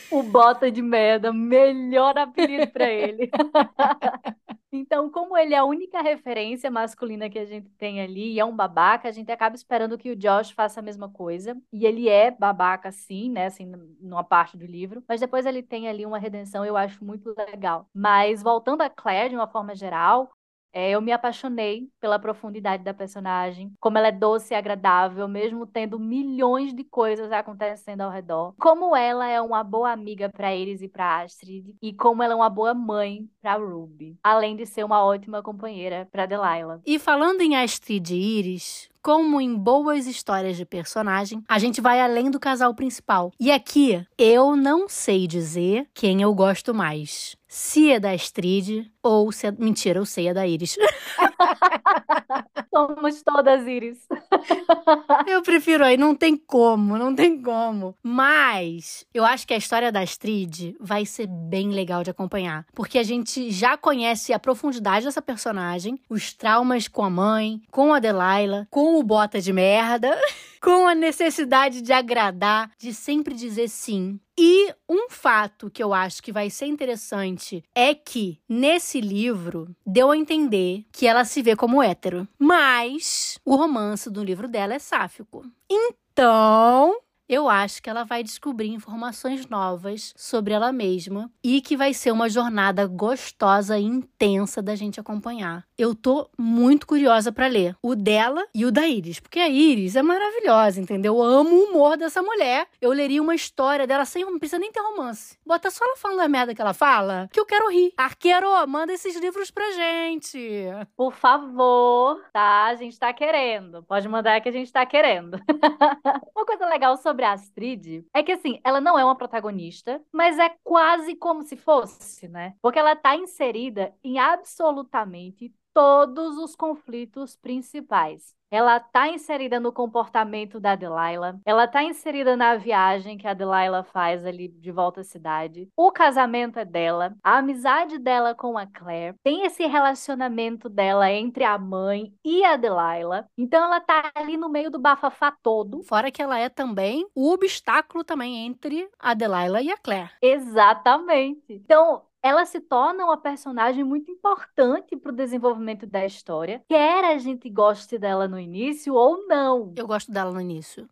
O 0.10 0.24
bota 0.24 0.72
de 0.72 0.82
merda, 0.82 1.34
melhor 1.34 2.18
apelido 2.18 2.68
para 2.72 2.90
ele. 2.90 3.30
Então, 4.78 5.10
como 5.10 5.38
ele 5.38 5.54
é 5.54 5.58
a 5.58 5.66
única 5.66 6.02
referência 6.02 6.70
masculina 6.72 7.30
que 7.30 7.40
a 7.40 7.46
gente 7.46 7.70
tem 7.72 8.02
ali 8.02 8.34
e 8.34 8.40
é 8.40 8.46
um 8.46 8.56
babaca, 8.56 9.08
a 9.10 9.12
gente 9.12 9.32
acaba 9.32 9.56
esperando 9.56 9.98
que 9.98 10.12
o 10.12 10.16
Josh 10.16 10.52
faça 10.52 10.80
a 10.80 10.84
mesma 10.84 11.10
coisa. 11.10 11.58
E 11.74 11.86
ele 11.86 12.08
é 12.08 12.32
babaca, 12.32 12.92
sim, 12.92 13.30
né? 13.32 13.48
Assim, 13.48 13.66
numa 14.00 14.24
parte 14.24 14.58
do 14.58 14.66
livro. 14.66 15.04
Mas 15.08 15.20
depois 15.20 15.46
ele 15.46 15.63
tem 15.63 15.88
ali 15.88 16.06
uma 16.06 16.20
redenção, 16.20 16.63
eu 16.63 16.78
acho 16.78 17.04
muito 17.04 17.34
legal. 17.38 17.90
Mas 17.94 18.44
voltando 18.44 18.82
a 18.82 18.90
Claire, 18.90 19.30
de 19.30 19.36
uma 19.36 19.48
forma 19.48 19.76
geral, 19.76 20.32
é, 20.78 20.92
eu 20.92 21.02
me 21.02 21.12
apaixonei 21.12 21.90
pela 22.00 22.20
profundidade 22.20 22.84
da 22.84 22.94
personagem, 22.94 23.74
como 23.80 23.98
ela 23.98 24.10
é 24.10 24.12
doce 24.12 24.54
e 24.54 24.56
agradável, 24.56 25.28
mesmo 25.28 25.66
tendo 25.66 26.00
milhões 26.00 26.72
de 26.72 26.84
coisas 26.84 27.32
acontecendo 27.32 28.02
ao 28.02 28.12
redor. 28.12 28.54
Como 28.60 28.96
ela 28.96 29.28
é 29.28 29.42
uma 29.42 29.63
boa 29.63 29.92
amiga 29.92 30.30
para 30.30 30.56
Iris 30.56 30.84
e 30.84 30.88
para 30.88 31.24
Astrid, 31.24 31.74
e 31.82 31.92
como 31.94 32.22
ela 32.22 32.34
é 32.34 32.36
uma 32.36 32.50
boa 32.50 32.76
mãe 32.76 33.28
para 33.42 33.56
Ruby, 33.56 34.20
além 34.24 34.56
de 34.56 34.68
ser 34.68 34.84
uma 34.84 35.04
ótima 35.04 35.42
companheira 35.42 36.08
para 36.12 36.28
Delilah. 36.28 36.80
E 36.86 37.00
falando 37.00 37.42
em 37.42 37.56
Astrid 37.56 38.12
e 38.12 38.38
Iris, 38.38 38.88
como 39.08 39.39
em 39.39 39.56
boas 39.56 40.06
histórias 40.06 40.58
de 40.58 40.65
personagem, 40.65 41.41
a 41.48 41.58
gente 41.60 41.80
vai 41.80 42.02
além 42.02 42.30
do 42.30 42.41
casal 42.41 42.76
principal. 42.76 43.32
E 43.39 43.50
aqui, 43.50 44.06
eu 44.17 44.54
não 44.54 44.89
sei 44.89 45.26
dizer 45.26 45.88
quem 45.93 46.22
eu 46.22 46.36
gosto 46.36 46.74
mais. 46.74 47.38
Se 47.48 47.91
é 47.91 48.00
da 48.00 48.12
Astrid 48.12 48.91
ou 49.02 49.32
se 49.32 49.48
é... 49.48 49.52
Mentira, 49.52 50.00
eu 50.00 50.06
sei, 50.06 50.28
é 50.28 50.34
da 50.34 50.46
Iris. 50.46 50.76
Somos 52.74 53.24
todas 53.24 53.65
Iris. 53.65 54.00
eu 55.26 55.41
prefiro 55.41 55.86
aí, 55.86 55.96
não 55.96 56.13
tem 56.13 56.36
como, 56.36 56.98
não 56.98 57.15
tem 57.15 57.41
como. 57.41 57.96
Mas 58.04 59.06
eu 59.13 59.24
acho 59.24 59.48
que 59.48 59.54
a 59.54 59.58
história 59.58 59.91
da 59.91 60.02
Astrid 60.02 60.76
vai 60.80 61.06
ser 61.06 61.28
bem 61.28 61.70
legal 61.70 62.04
de 62.04 62.12
acompanhar. 62.12 62.65
Porque 62.74 63.00
a 63.00 63.04
gente 63.04 63.50
já 63.50 63.78
conhece 63.78 64.34
a 64.34 64.39
profundidade 64.39 65.06
dessa 65.06 65.22
personagem, 65.22 66.00
os 66.10 66.34
traumas 66.34 66.88
com 66.88 67.04
a 67.04 67.10
mãe, 67.10 67.62
com 67.72 67.93
a 67.93 68.00
Delilah, 68.00 68.67
com 68.70 68.97
o 68.98 69.04
bota 69.04 69.40
de 69.40 69.54
merda. 69.54 70.16
com 70.62 70.88
a 70.88 70.96
necessidade 70.96 71.82
de 71.82 71.94
agradar, 71.94 72.72
de 72.78 72.94
sempre 72.94 73.34
dizer 73.34 73.70
sim. 73.70 74.20
E 74.38 74.74
um 74.88 75.10
fato 75.10 75.70
que 75.70 75.82
eu 75.82 75.94
acho 75.94 76.22
que 76.22 76.32
vai 76.32 76.50
ser 76.50 76.66
interessante 76.66 77.64
é 77.74 77.94
que 77.94 78.40
nesse 78.48 79.02
livro 79.02 79.76
deu 79.86 80.12
a 80.12 80.18
entender 80.18 80.86
que 80.92 81.08
ela 81.08 81.26
se 81.26 81.42
vê 81.42 81.56
como 81.56 81.82
hétero, 81.82 82.28
mas 82.38 83.40
o 83.44 83.56
romance 83.56 84.10
do 84.10 84.24
livro 84.24 84.48
dela 84.48 84.76
é 84.76 84.80
sáfico. 84.80 85.44
Então, 85.70 86.96
Eu 87.30 87.50
acho 87.50 87.84
que 87.84 87.90
ela 87.90 88.06
vai 88.06 88.24
descobrir 88.24 88.70
informações 88.70 89.50
novas 89.50 90.13
sobre 90.16 90.54
ela 90.54 90.72
mesma 90.72 91.30
e 91.44 91.60
que 91.60 91.76
vai 91.76 91.94
ser 91.94 92.12
uma 92.12 92.30
jornada 92.30 92.88
gostosa 92.88 93.78
e 93.78 93.84
intensa 93.84 94.62
da 94.62 94.76
gente 94.76 94.98
acompanhar. 94.98 95.66
Eu 95.78 95.94
tô 95.94 96.30
muito 96.38 96.88
curiosa 96.88 97.30
para 97.30 97.48
ler 97.48 97.76
o 97.84 97.96
dela 97.96 98.48
e 98.56 98.66
o 98.66 98.72
da 98.72 98.88
Iris, 98.88 99.20
porque 99.20 99.42
a 99.42 99.50
Iris 99.50 99.98
é 99.98 100.02
maravilhosa, 100.02 100.80
entendeu? 100.80 101.18
Eu 101.18 101.22
amo 101.22 101.54
o 101.54 101.63
humor 101.66 101.98
dessa 101.98 102.22
mulher. 102.22 102.66
Eu 102.80 102.92
leria 102.92 103.22
uma 103.22 103.36
história 103.36 103.86
dela 103.86 104.06
sem, 104.06 104.24
não 104.24 104.40
precisa 104.40 104.58
nem 104.58 104.72
ter 104.72 104.80
romance. 104.80 105.38
Bota 105.46 105.70
só 105.70 105.84
ela 105.84 105.98
falando 105.98 106.22
a 106.22 106.30
merda 106.30 106.56
que 106.56 106.62
ela 106.62 106.74
fala, 106.74 107.30
que 107.34 107.40
eu 107.40 107.46
quero 107.46 107.70
rir. 107.70 107.92
Arqueiro, 107.98 108.48
manda 108.70 108.94
esses 108.94 109.20
livros 109.20 109.52
pra 109.52 109.70
gente. 109.72 110.66
Por 110.96 111.13
favor, 111.13 112.24
tá? 112.32 112.68
A 112.68 112.76
gente 112.76 112.98
tá 112.98 113.12
querendo. 113.12 113.84
Pode 113.84 114.08
mandar 114.08 114.40
que 114.40 114.48
a 114.48 114.54
gente 114.54 114.72
tá 114.72 114.86
querendo. 114.86 115.38
uma 116.34 116.46
coisa 116.46 116.66
legal 116.68 116.96
sobre 116.96 117.17
a 117.26 117.34
Astrid 117.34 118.06
é 118.14 118.24
que, 118.24 118.32
assim, 118.32 118.60
ela 118.64 118.80
não 118.82 118.98
é 118.98 119.04
uma 119.04 119.16
protagonista, 119.18 120.02
mas 120.12 120.38
é 120.40 120.50
quase 120.64 121.16
como 121.16 121.44
se 121.44 121.56
fosse, 121.58 122.28
né? 122.28 122.56
Porque 122.62 122.80
ela 122.80 122.96
tá 122.96 123.16
inserida 123.16 123.94
em 124.04 124.20
absolutamente 124.20 125.54
todos 125.74 126.38
os 126.38 126.56
conflitos 126.56 127.36
principais. 127.36 128.37
Ela 128.50 128.80
tá 128.80 129.10
inserida 129.10 129.60
no 129.60 129.72
comportamento 129.72 130.60
da 130.60 130.76
Delilah. 130.76 131.38
Ela 131.46 131.68
tá 131.68 131.84
inserida 131.84 132.38
na 132.38 132.56
viagem 132.56 133.18
que 133.18 133.28
a 133.28 133.34
Delilah 133.34 133.84
faz 133.84 134.26
ali 134.26 134.48
de 134.48 134.72
volta 134.72 135.02
à 135.02 135.04
cidade. 135.04 135.70
O 135.76 135.92
casamento 135.92 136.58
é 136.58 136.66
dela. 136.66 137.14
A 137.24 137.38
amizade 137.38 137.98
dela 137.98 138.34
com 138.34 138.58
a 138.58 138.66
Claire. 138.66 139.16
Tem 139.24 139.46
esse 139.46 139.66
relacionamento 139.66 140.70
dela 140.70 141.12
entre 141.12 141.44
a 141.44 141.58
mãe 141.58 142.14
e 142.24 142.44
a 142.46 142.56
Delilah. 142.56 143.26
Então 143.38 143.66
ela 143.66 143.82
tá 143.82 144.12
ali 144.16 144.38
no 144.38 144.50
meio 144.50 144.72
do 144.72 144.80
bafafá 144.80 145.32
todo. 145.32 145.84
Fora 145.84 146.12
que 146.12 146.22
ela 146.22 146.40
é 146.40 146.48
também 146.48 147.06
o 147.14 147.32
obstáculo 147.32 148.04
também 148.04 148.46
entre 148.46 148.90
a 148.98 149.14
Delilah 149.14 149.62
e 149.62 149.72
a 149.72 149.78
Claire. 149.78 150.12
Exatamente. 150.22 151.44
Então, 151.50 152.02
ela 152.22 152.46
se 152.46 152.60
torna 152.60 153.06
uma 153.06 153.18
personagem 153.18 153.84
muito 153.84 154.12
importante 154.12 154.96
para 154.96 155.12
o 155.12 155.16
desenvolvimento 155.16 155.86
da 155.86 156.06
história, 156.06 156.64
quer 156.68 157.06
a 157.06 157.18
gente 157.18 157.50
goste 157.50 157.98
dela 157.98 158.28
no 158.28 158.40
início 158.40 158.94
ou 158.94 159.28
não. 159.28 159.74
Eu 159.76 159.88
gosto 159.88 160.12
dela 160.12 160.32
no 160.32 160.42
início. 160.42 160.88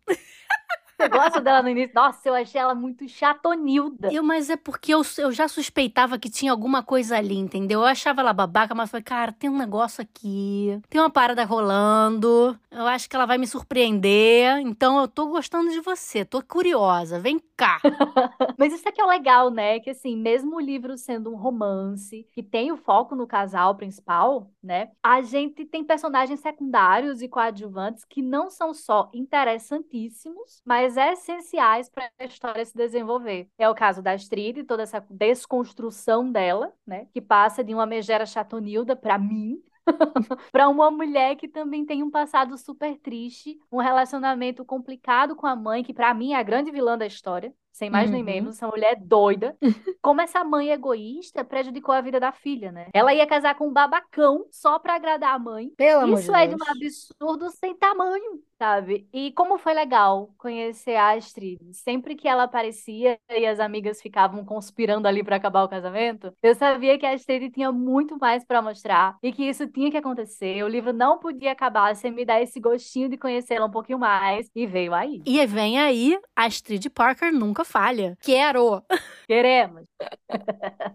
Você 0.96 1.08
gosta 1.08 1.40
dela 1.42 1.62
no 1.62 1.68
início? 1.68 1.94
Nossa, 1.94 2.26
eu 2.26 2.34
achei 2.34 2.58
ela 2.58 2.74
muito 2.74 3.06
chatonilda. 3.06 4.10
Eu, 4.10 4.22
mas 4.22 4.48
é 4.48 4.56
porque 4.56 4.94
eu, 4.94 5.02
eu 5.18 5.30
já 5.30 5.46
suspeitava 5.46 6.18
que 6.18 6.30
tinha 6.30 6.50
alguma 6.50 6.82
coisa 6.82 7.18
ali, 7.18 7.36
entendeu? 7.36 7.80
Eu 7.80 7.86
achava 7.86 8.22
ela 8.22 8.32
babaca, 8.32 8.74
mas 8.74 8.90
falei, 8.90 9.04
cara, 9.04 9.32
tem 9.32 9.50
um 9.50 9.58
negócio 9.58 10.00
aqui. 10.02 10.80
Tem 10.88 11.00
uma 11.00 11.10
parada 11.10 11.44
rolando. 11.44 12.58
Eu 12.70 12.86
acho 12.86 13.10
que 13.10 13.16
ela 13.16 13.26
vai 13.26 13.36
me 13.36 13.46
surpreender. 13.46 14.58
Então 14.60 14.98
eu 14.98 15.06
tô 15.06 15.26
gostando 15.26 15.70
de 15.70 15.80
você, 15.80 16.24
tô 16.24 16.42
curiosa. 16.42 17.20
Vem 17.20 17.38
cá. 17.56 17.78
mas 18.56 18.72
isso 18.72 18.88
aqui 18.88 19.00
é 19.00 19.04
legal, 19.04 19.50
né? 19.50 19.78
Que 19.80 19.90
assim, 19.90 20.16
mesmo 20.16 20.56
o 20.56 20.60
livro 20.60 20.96
sendo 20.96 21.30
um 21.30 21.36
romance, 21.36 22.26
que 22.32 22.42
tem 22.42 22.72
o 22.72 22.76
foco 22.76 23.14
no 23.14 23.26
casal 23.26 23.74
principal, 23.74 24.50
né? 24.62 24.90
A 25.02 25.20
gente 25.20 25.64
tem 25.66 25.84
personagens 25.84 26.40
secundários 26.40 27.20
e 27.20 27.28
coadjuvantes 27.28 28.04
que 28.04 28.22
não 28.22 28.48
são 28.48 28.72
só 28.72 29.10
interessantíssimos, 29.12 30.62
mas 30.64 30.85
mas 30.86 30.96
essenciais 30.96 31.88
para 31.88 32.08
a 32.18 32.24
história 32.24 32.64
se 32.64 32.76
desenvolver. 32.76 33.48
É 33.58 33.68
o 33.68 33.74
caso 33.74 34.00
da 34.00 34.12
Astrid, 34.12 34.62
toda 34.64 34.84
essa 34.84 35.04
desconstrução 35.10 36.30
dela, 36.30 36.72
né, 36.86 37.06
que 37.12 37.20
passa 37.20 37.64
de 37.64 37.74
uma 37.74 37.86
megera 37.86 38.24
chatonilda 38.24 38.94
para 38.94 39.18
mim, 39.18 39.60
para 40.52 40.68
uma 40.68 40.88
mulher 40.90 41.34
que 41.34 41.48
também 41.48 41.84
tem 41.84 42.04
um 42.04 42.10
passado 42.10 42.56
super 42.56 42.96
triste, 42.98 43.58
um 43.70 43.78
relacionamento 43.78 44.64
complicado 44.64 45.34
com 45.34 45.46
a 45.46 45.56
mãe, 45.56 45.82
que 45.82 45.92
para 45.92 46.14
mim 46.14 46.34
é 46.34 46.36
a 46.36 46.42
grande 46.42 46.70
vilã 46.70 46.96
da 46.96 47.06
história, 47.06 47.52
sem 47.76 47.90
mais 47.90 48.08
uhum. 48.08 48.14
nem 48.14 48.22
menos, 48.22 48.56
essa 48.56 48.66
mulher 48.66 48.96
doida. 48.98 49.54
Como 50.00 50.22
essa 50.22 50.42
mãe 50.42 50.70
egoísta 50.70 51.44
prejudicou 51.44 51.94
a 51.94 52.00
vida 52.00 52.18
da 52.18 52.32
filha, 52.32 52.72
né? 52.72 52.88
Ela 52.94 53.12
ia 53.12 53.26
casar 53.26 53.54
com 53.54 53.68
um 53.68 53.72
babacão 53.72 54.46
só 54.50 54.78
para 54.78 54.94
agradar 54.94 55.34
a 55.34 55.38
mãe. 55.38 55.70
Pelo 55.76 56.18
Isso 56.18 56.34
é 56.34 56.46
de 56.46 56.54
um 56.54 56.58
absurdo 56.66 57.50
sem 57.50 57.76
tamanho, 57.76 58.40
sabe? 58.58 59.06
E 59.12 59.30
como 59.32 59.58
foi 59.58 59.74
legal 59.74 60.30
conhecer 60.38 60.96
a 60.96 61.12
Astrid. 61.12 61.58
Sempre 61.72 62.14
que 62.14 62.26
ela 62.26 62.44
aparecia 62.44 63.18
e 63.30 63.44
as 63.44 63.60
amigas 63.60 64.00
ficavam 64.00 64.42
conspirando 64.42 65.06
ali 65.06 65.22
para 65.22 65.36
acabar 65.36 65.62
o 65.64 65.68
casamento, 65.68 66.32
eu 66.42 66.54
sabia 66.54 66.98
que 66.98 67.04
a 67.04 67.12
Astrid 67.12 67.50
tinha 67.50 67.70
muito 67.70 68.16
mais 68.18 68.42
para 68.42 68.62
mostrar 68.62 69.18
e 69.22 69.30
que 69.32 69.44
isso 69.44 69.66
tinha 69.66 69.90
que 69.90 69.98
acontecer. 69.98 70.62
O 70.62 70.68
livro 70.68 70.94
não 70.94 71.18
podia 71.18 71.52
acabar 71.52 71.94
sem 71.94 72.10
me 72.10 72.24
dar 72.24 72.40
esse 72.40 72.58
gostinho 72.58 73.10
de 73.10 73.18
conhecê-la 73.18 73.66
um 73.66 73.70
pouquinho 73.70 73.98
mais 73.98 74.48
e 74.54 74.66
veio 74.66 74.94
aí. 74.94 75.20
E 75.26 75.44
vem 75.44 75.78
aí, 75.78 76.18
a 76.34 76.46
Astrid 76.46 76.88
Parker 76.88 77.30
nunca 77.30 77.65
falha. 77.66 78.16
Quero! 78.22 78.82
Queremos! 79.26 79.84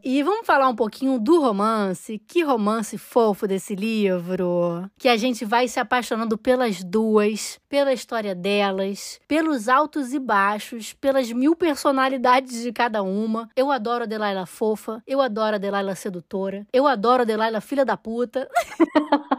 e 0.03 0.23
vamos 0.23 0.45
falar 0.45 0.67
um 0.67 0.75
pouquinho 0.75 1.19
do 1.19 1.41
romance. 1.41 2.19
Que 2.19 2.43
romance 2.43 2.97
fofo 2.97 3.47
desse 3.47 3.75
livro. 3.75 4.89
Que 4.97 5.10
a 5.10 5.17
gente 5.17 5.43
vai 5.43 5.67
se 5.67 5.79
apaixonando 5.79 6.38
pelas 6.38 6.84
duas, 6.84 7.60
pela 7.67 7.93
história 7.93 8.34
delas, 8.34 9.19
pelos 9.27 9.67
altos 9.67 10.13
e 10.13 10.19
baixos, 10.19 10.93
pelas 10.93 11.31
mil 11.31 11.55
personalidades 11.55 12.62
de 12.62 12.71
cada 12.71 13.03
uma. 13.03 13.49
Eu 13.55 13.71
adoro 13.71 14.03
a 14.03 14.07
Delilah 14.07 14.45
fofa, 14.45 15.01
eu 15.05 15.21
adoro 15.21 15.55
a 15.55 15.60
Delilah 15.60 15.95
sedutora, 15.95 16.65
eu 16.71 16.88
adoro 16.88 17.23
a 17.23 17.25
Delilah 17.25 17.62
filha 17.62 17.86
da 17.86 17.97
puta. 17.97 18.49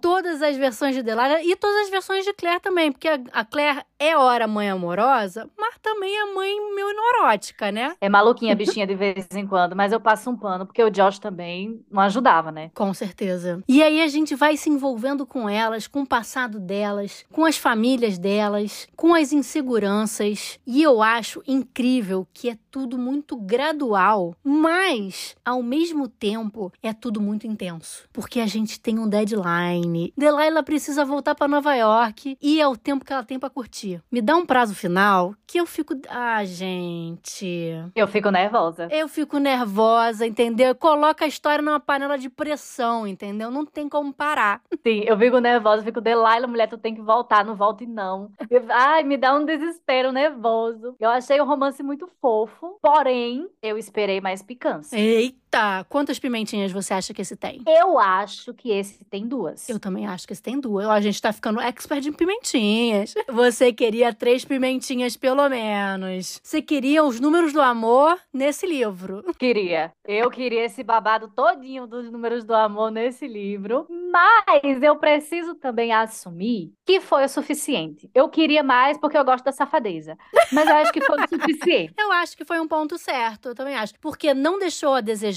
todas 0.00 0.42
as 0.42 0.56
versões 0.56 0.94
de 0.94 1.02
Delilah 1.02 1.42
e 1.42 1.54
todas 1.56 1.84
as 1.84 1.90
versões 1.90 2.24
de 2.24 2.32
Claire 2.32 2.60
também, 2.60 2.90
porque 2.90 3.08
a 3.08 3.44
Claire 3.44 3.84
é 4.02 4.16
hora 4.16 4.48
mãe 4.48 4.68
amorosa, 4.68 5.48
mas 5.56 5.76
também 5.80 6.12
é 6.16 6.34
mãe 6.34 6.74
meio 6.74 6.92
neurótica, 6.92 7.70
né? 7.70 7.94
É 8.00 8.08
maluquinha 8.08 8.54
bichinha 8.56 8.84
de 8.84 8.96
vez 8.96 9.28
em 9.32 9.46
quando, 9.46 9.76
mas 9.76 9.92
eu 9.92 10.00
passo 10.00 10.28
um 10.28 10.36
pano, 10.36 10.66
porque 10.66 10.82
o 10.82 10.90
Josh 10.90 11.20
também 11.20 11.84
não 11.88 12.02
ajudava, 12.02 12.50
né? 12.50 12.72
Com 12.74 12.92
certeza. 12.92 13.62
E 13.68 13.80
aí 13.80 14.02
a 14.02 14.08
gente 14.08 14.34
vai 14.34 14.56
se 14.56 14.68
envolvendo 14.68 15.24
com 15.24 15.48
elas, 15.48 15.86
com 15.86 16.02
o 16.02 16.06
passado 16.06 16.58
delas, 16.58 17.24
com 17.30 17.44
as 17.44 17.56
famílias 17.56 18.18
delas, 18.18 18.88
com 18.96 19.14
as 19.14 19.32
inseguranças. 19.32 20.58
E 20.66 20.82
eu 20.82 21.00
acho 21.00 21.40
incrível 21.46 22.26
que 22.32 22.50
é 22.50 22.58
tudo 22.72 22.98
muito 22.98 23.36
gradual, 23.36 24.34
mas 24.42 25.36
ao 25.44 25.62
mesmo 25.62 26.08
tempo 26.08 26.72
é 26.82 26.92
tudo 26.92 27.20
muito 27.20 27.46
intenso, 27.46 28.08
porque 28.12 28.40
a 28.40 28.46
gente 28.46 28.80
tem 28.80 28.98
um 28.98 29.08
deadline. 29.08 30.12
Delilah 30.16 30.62
precisa 30.62 31.04
voltar 31.04 31.34
para 31.34 31.46
Nova 31.46 31.74
York 31.74 32.36
e 32.40 32.60
é 32.60 32.66
o 32.66 32.76
tempo 32.76 33.04
que 33.04 33.12
ela 33.12 33.22
tem 33.22 33.38
para 33.38 33.50
curtir. 33.50 33.91
Me 34.10 34.20
dá 34.22 34.36
um 34.36 34.46
prazo 34.46 34.74
final 34.74 35.34
que 35.46 35.58
eu 35.58 35.66
fico, 35.66 35.94
ah, 36.08 36.44
gente. 36.44 37.72
Eu 37.94 38.08
fico 38.08 38.30
nervosa. 38.30 38.88
Eu 38.90 39.08
fico 39.08 39.38
nervosa, 39.38 40.26
entendeu? 40.26 40.74
Coloca 40.74 41.24
a 41.24 41.28
história 41.28 41.62
numa 41.62 41.80
panela 41.80 42.16
de 42.16 42.30
pressão, 42.30 43.06
entendeu? 43.06 43.50
Não 43.50 43.66
tem 43.66 43.88
como 43.88 44.12
parar. 44.12 44.62
Sim, 44.82 45.02
eu 45.06 45.18
fico 45.18 45.38
nervosa, 45.38 45.82
fico 45.82 46.00
Delilah, 46.00 46.46
mulher, 46.46 46.68
tu 46.68 46.78
tem 46.78 46.94
que 46.94 47.02
voltar, 47.02 47.44
não 47.44 47.54
volte 47.54 47.86
não. 47.86 48.30
Ai, 48.70 49.02
me 49.02 49.16
dá 49.16 49.34
um 49.34 49.44
desespero 49.44 50.12
nervoso. 50.12 50.96
Eu 50.98 51.10
achei 51.10 51.40
o 51.40 51.44
romance 51.44 51.82
muito 51.82 52.08
fofo, 52.20 52.78
porém, 52.80 53.48
eu 53.62 53.76
esperei 53.76 54.20
mais 54.20 54.42
picância. 54.42 54.96
Eita, 54.98 55.41
quantas 55.88 56.18
pimentinhas 56.18 56.72
você 56.72 56.94
acha 56.94 57.12
que 57.12 57.22
esse 57.22 57.36
tem? 57.36 57.62
Eu 57.66 57.98
acho 57.98 58.54
que 58.54 58.70
esse 58.70 59.04
tem 59.04 59.26
duas. 59.26 59.68
Eu 59.68 59.78
também 59.78 60.06
acho 60.06 60.26
que 60.26 60.32
esse 60.32 60.42
tem 60.42 60.58
duas. 60.58 60.86
A 60.86 61.00
gente 61.00 61.20
tá 61.20 61.32
ficando 61.32 61.60
expert 61.60 62.06
em 62.06 62.12
pimentinhas. 62.12 63.14
Você 63.28 63.72
queria 63.72 64.14
três 64.14 64.44
pimentinhas 64.44 65.16
pelo 65.16 65.48
menos. 65.48 66.40
Você 66.42 66.62
queria 66.62 67.04
os 67.04 67.20
números 67.20 67.52
do 67.52 67.60
amor 67.60 68.18
nesse 68.32 68.66
livro. 68.66 69.24
Queria. 69.38 69.92
Eu 70.04 70.30
queria 70.30 70.64
esse 70.64 70.82
babado 70.82 71.28
todinho 71.28 71.86
dos 71.86 72.10
números 72.10 72.44
do 72.44 72.54
amor 72.54 72.90
nesse 72.90 73.26
livro. 73.26 73.86
Mas 74.12 74.82
eu 74.82 74.96
preciso 74.96 75.54
também 75.54 75.92
assumir 75.92 76.72
que 76.84 77.00
foi 77.00 77.24
o 77.24 77.28
suficiente. 77.28 78.10
Eu 78.14 78.28
queria 78.28 78.62
mais 78.62 78.98
porque 78.98 79.16
eu 79.16 79.24
gosto 79.24 79.44
da 79.44 79.52
safadeza. 79.52 80.16
Mas 80.52 80.68
eu 80.68 80.76
acho 80.76 80.92
que 80.92 81.00
foi 81.00 81.18
o 81.18 81.28
suficiente. 81.28 81.94
eu 81.98 82.12
acho 82.12 82.36
que 82.36 82.44
foi 82.44 82.60
um 82.60 82.68
ponto 82.68 82.98
certo, 82.98 83.48
eu 83.50 83.54
também 83.54 83.74
acho. 83.74 83.94
Porque 84.00 84.34
não 84.34 84.58
deixou 84.58 84.94
a 84.94 85.00
desejar, 85.00 85.32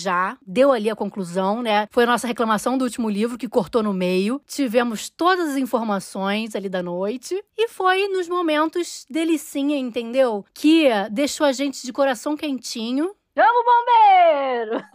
deu 0.46 0.72
ali 0.72 0.90
a 0.90 0.96
conclusão, 0.96 1.62
né? 1.62 1.88
Foi 1.92 2.04
a 2.04 2.08
nossa 2.08 2.28
reclamação 2.28 2.78
do 2.78 2.84
último 2.84 3.10
livro 3.10 3.38
que 3.38 3.48
cortou 3.48 3.84
no 3.84 3.94
meio. 3.94 4.42
Tivemos 4.48 5.10
todas 5.10 5.52
as 5.52 5.58
informações 5.58 6.56
ali 6.56 6.70
da 6.70 6.82
noite. 6.84 7.44
E 7.58 7.68
foi 7.68 8.08
nos 8.08 8.28
momentos 8.28 9.06
delicinha, 9.10 9.78
entendeu? 9.78 10.46
Que 10.54 10.88
deixou 11.12 11.46
a 11.46 11.52
gente 11.52 11.86
de 11.86 11.94
coração 11.94 12.36
quentinho. 12.36 13.16
Vamos, 13.36 13.66
bombeiro! 13.66 14.86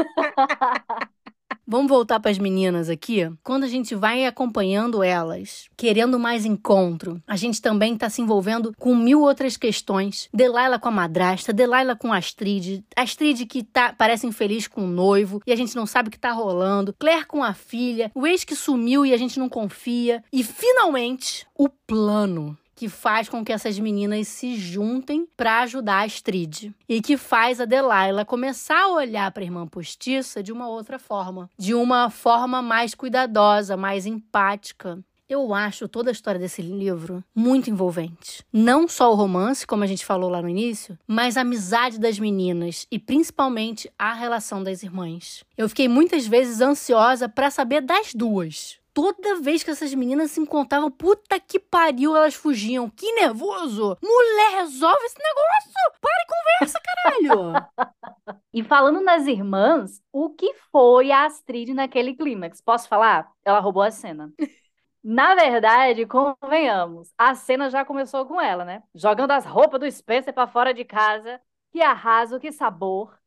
Vamos 1.71 1.89
voltar 1.89 2.19
para 2.19 2.33
as 2.33 2.39
meninas 2.39 2.89
aqui. 2.89 3.31
Quando 3.45 3.63
a 3.63 3.69
gente 3.69 3.95
vai 3.95 4.27
acompanhando 4.27 5.05
elas, 5.05 5.69
querendo 5.77 6.19
mais 6.19 6.45
encontro, 6.45 7.23
a 7.25 7.37
gente 7.37 7.63
também 7.63 7.95
está 7.95 8.11
se 8.11 8.21
envolvendo 8.21 8.75
com 8.77 8.93
mil 8.97 9.21
outras 9.21 9.57
questões. 9.57 10.29
Delilah 10.35 10.81
com 10.81 10.89
a 10.89 10.91
madrasta, 10.91 11.53
Delilah 11.53 11.95
com 11.95 12.13
a 12.13 12.17
Astrid, 12.17 12.83
Astrid 12.97 13.47
que 13.47 13.63
tá, 13.63 13.95
parece 13.97 14.27
infeliz 14.27 14.67
com 14.67 14.83
o 14.83 14.89
noivo 14.89 15.41
e 15.47 15.53
a 15.53 15.57
gente 15.57 15.77
não 15.77 15.87
sabe 15.87 16.09
o 16.09 16.11
que 16.11 16.19
tá 16.19 16.33
rolando, 16.33 16.93
Claire 16.99 17.25
com 17.25 17.41
a 17.41 17.55
filha, 17.55 18.11
o 18.17 18.27
ex 18.27 18.43
que 18.43 18.57
sumiu 18.57 19.07
e 19.07 19.15
a 19.15 19.17
gente 19.17 19.39
não 19.39 19.49
confia. 19.49 20.25
E 20.33 20.43
finalmente, 20.43 21.47
o 21.57 21.69
plano 21.69 22.59
que 22.81 22.89
faz 22.89 23.29
com 23.29 23.45
que 23.45 23.53
essas 23.53 23.79
meninas 23.79 24.27
se 24.27 24.57
juntem 24.57 25.29
para 25.37 25.61
ajudar 25.61 25.97
a 25.97 26.05
Astrid 26.07 26.73
e 26.89 27.03
que 27.03 27.19
faz 27.19 27.61
a 27.61 27.67
Delilah 27.67 28.25
começar 28.25 28.85
a 28.85 28.89
olhar 28.89 29.31
para 29.33 29.43
a 29.43 29.45
irmã 29.45 29.67
postiça 29.67 30.43
de 30.43 30.51
uma 30.51 30.67
outra 30.67 30.99
forma, 30.99 31.51
de 31.59 31.75
uma 31.75 32.09
forma 32.09 32.63
mais 32.63 32.95
cuidadosa, 32.95 33.77
mais 33.77 34.07
empática. 34.07 34.99
Eu 35.29 35.53
acho 35.53 35.89
toda 35.89 36.11
a 36.11 36.13
história 36.13 36.41
desse 36.41 36.63
livro 36.63 37.23
muito 37.35 37.69
envolvente. 37.69 38.43
Não 38.51 38.89
só 38.89 39.13
o 39.13 39.15
romance, 39.15 39.67
como 39.67 39.85
a 39.85 39.87
gente 39.87 40.07
falou 40.07 40.31
lá 40.31 40.41
no 40.41 40.49
início, 40.49 40.99
mas 41.07 41.37
a 41.37 41.43
amizade 41.43 42.01
das 42.01 42.19
meninas 42.19 42.87
e 42.91 42.99
principalmente 42.99 43.93
a 43.99 44.15
relação 44.15 44.63
das 44.63 44.83
irmãs. 44.83 45.45
Eu 45.55 45.69
fiquei 45.69 45.87
muitas 45.87 46.27
vezes 46.27 46.63
ansiosa 46.63 47.29
para 47.29 47.51
saber 47.51 47.83
das 47.83 48.15
duas. 48.15 48.80
Toda 49.01 49.41
vez 49.41 49.63
que 49.63 49.71
essas 49.71 49.95
meninas 49.95 50.31
se 50.31 50.41
encontravam, 50.41 50.91
puta 50.91 51.41
que 51.41 51.59
pariu, 51.59 52.15
elas 52.15 52.35
fugiam. 52.35 52.91
Que 52.91 53.11
nervoso! 53.13 53.97
Mulher, 54.03 54.59
resolve 54.59 55.03
esse 55.07 55.17
negócio! 55.19 55.73
Para 56.03 56.23
e 56.23 56.27
conversa, 56.29 56.81
caralho! 56.85 57.67
e 58.53 58.63
falando 58.63 59.01
nas 59.01 59.27
irmãs, 59.27 60.03
o 60.13 60.29
que 60.29 60.53
foi 60.71 61.11
a 61.11 61.25
Astrid 61.25 61.73
naquele 61.73 62.15
clímax? 62.15 62.61
Posso 62.61 62.89
falar? 62.89 63.33
Ela 63.43 63.59
roubou 63.59 63.83
a 63.83 63.91
cena. 63.91 64.31
Na 65.03 65.35
verdade, 65.35 66.05
convenhamos, 66.05 67.11
a 67.17 67.35
cena 67.35 67.71
já 67.71 67.87
começou 67.87 68.27
com 68.27 68.39
ela, 68.39 68.67
né? 68.67 68.83
Jogando 68.95 69.31
as 69.31 69.47
roupas 69.47 69.81
do 69.81 69.91
Spencer 69.91 70.35
para 70.35 70.47
fora 70.47 70.75
de 70.75 70.85
casa. 70.85 71.41
Que 71.73 71.81
arraso, 71.81 72.39
que 72.39 72.53
sabor. 72.53 73.19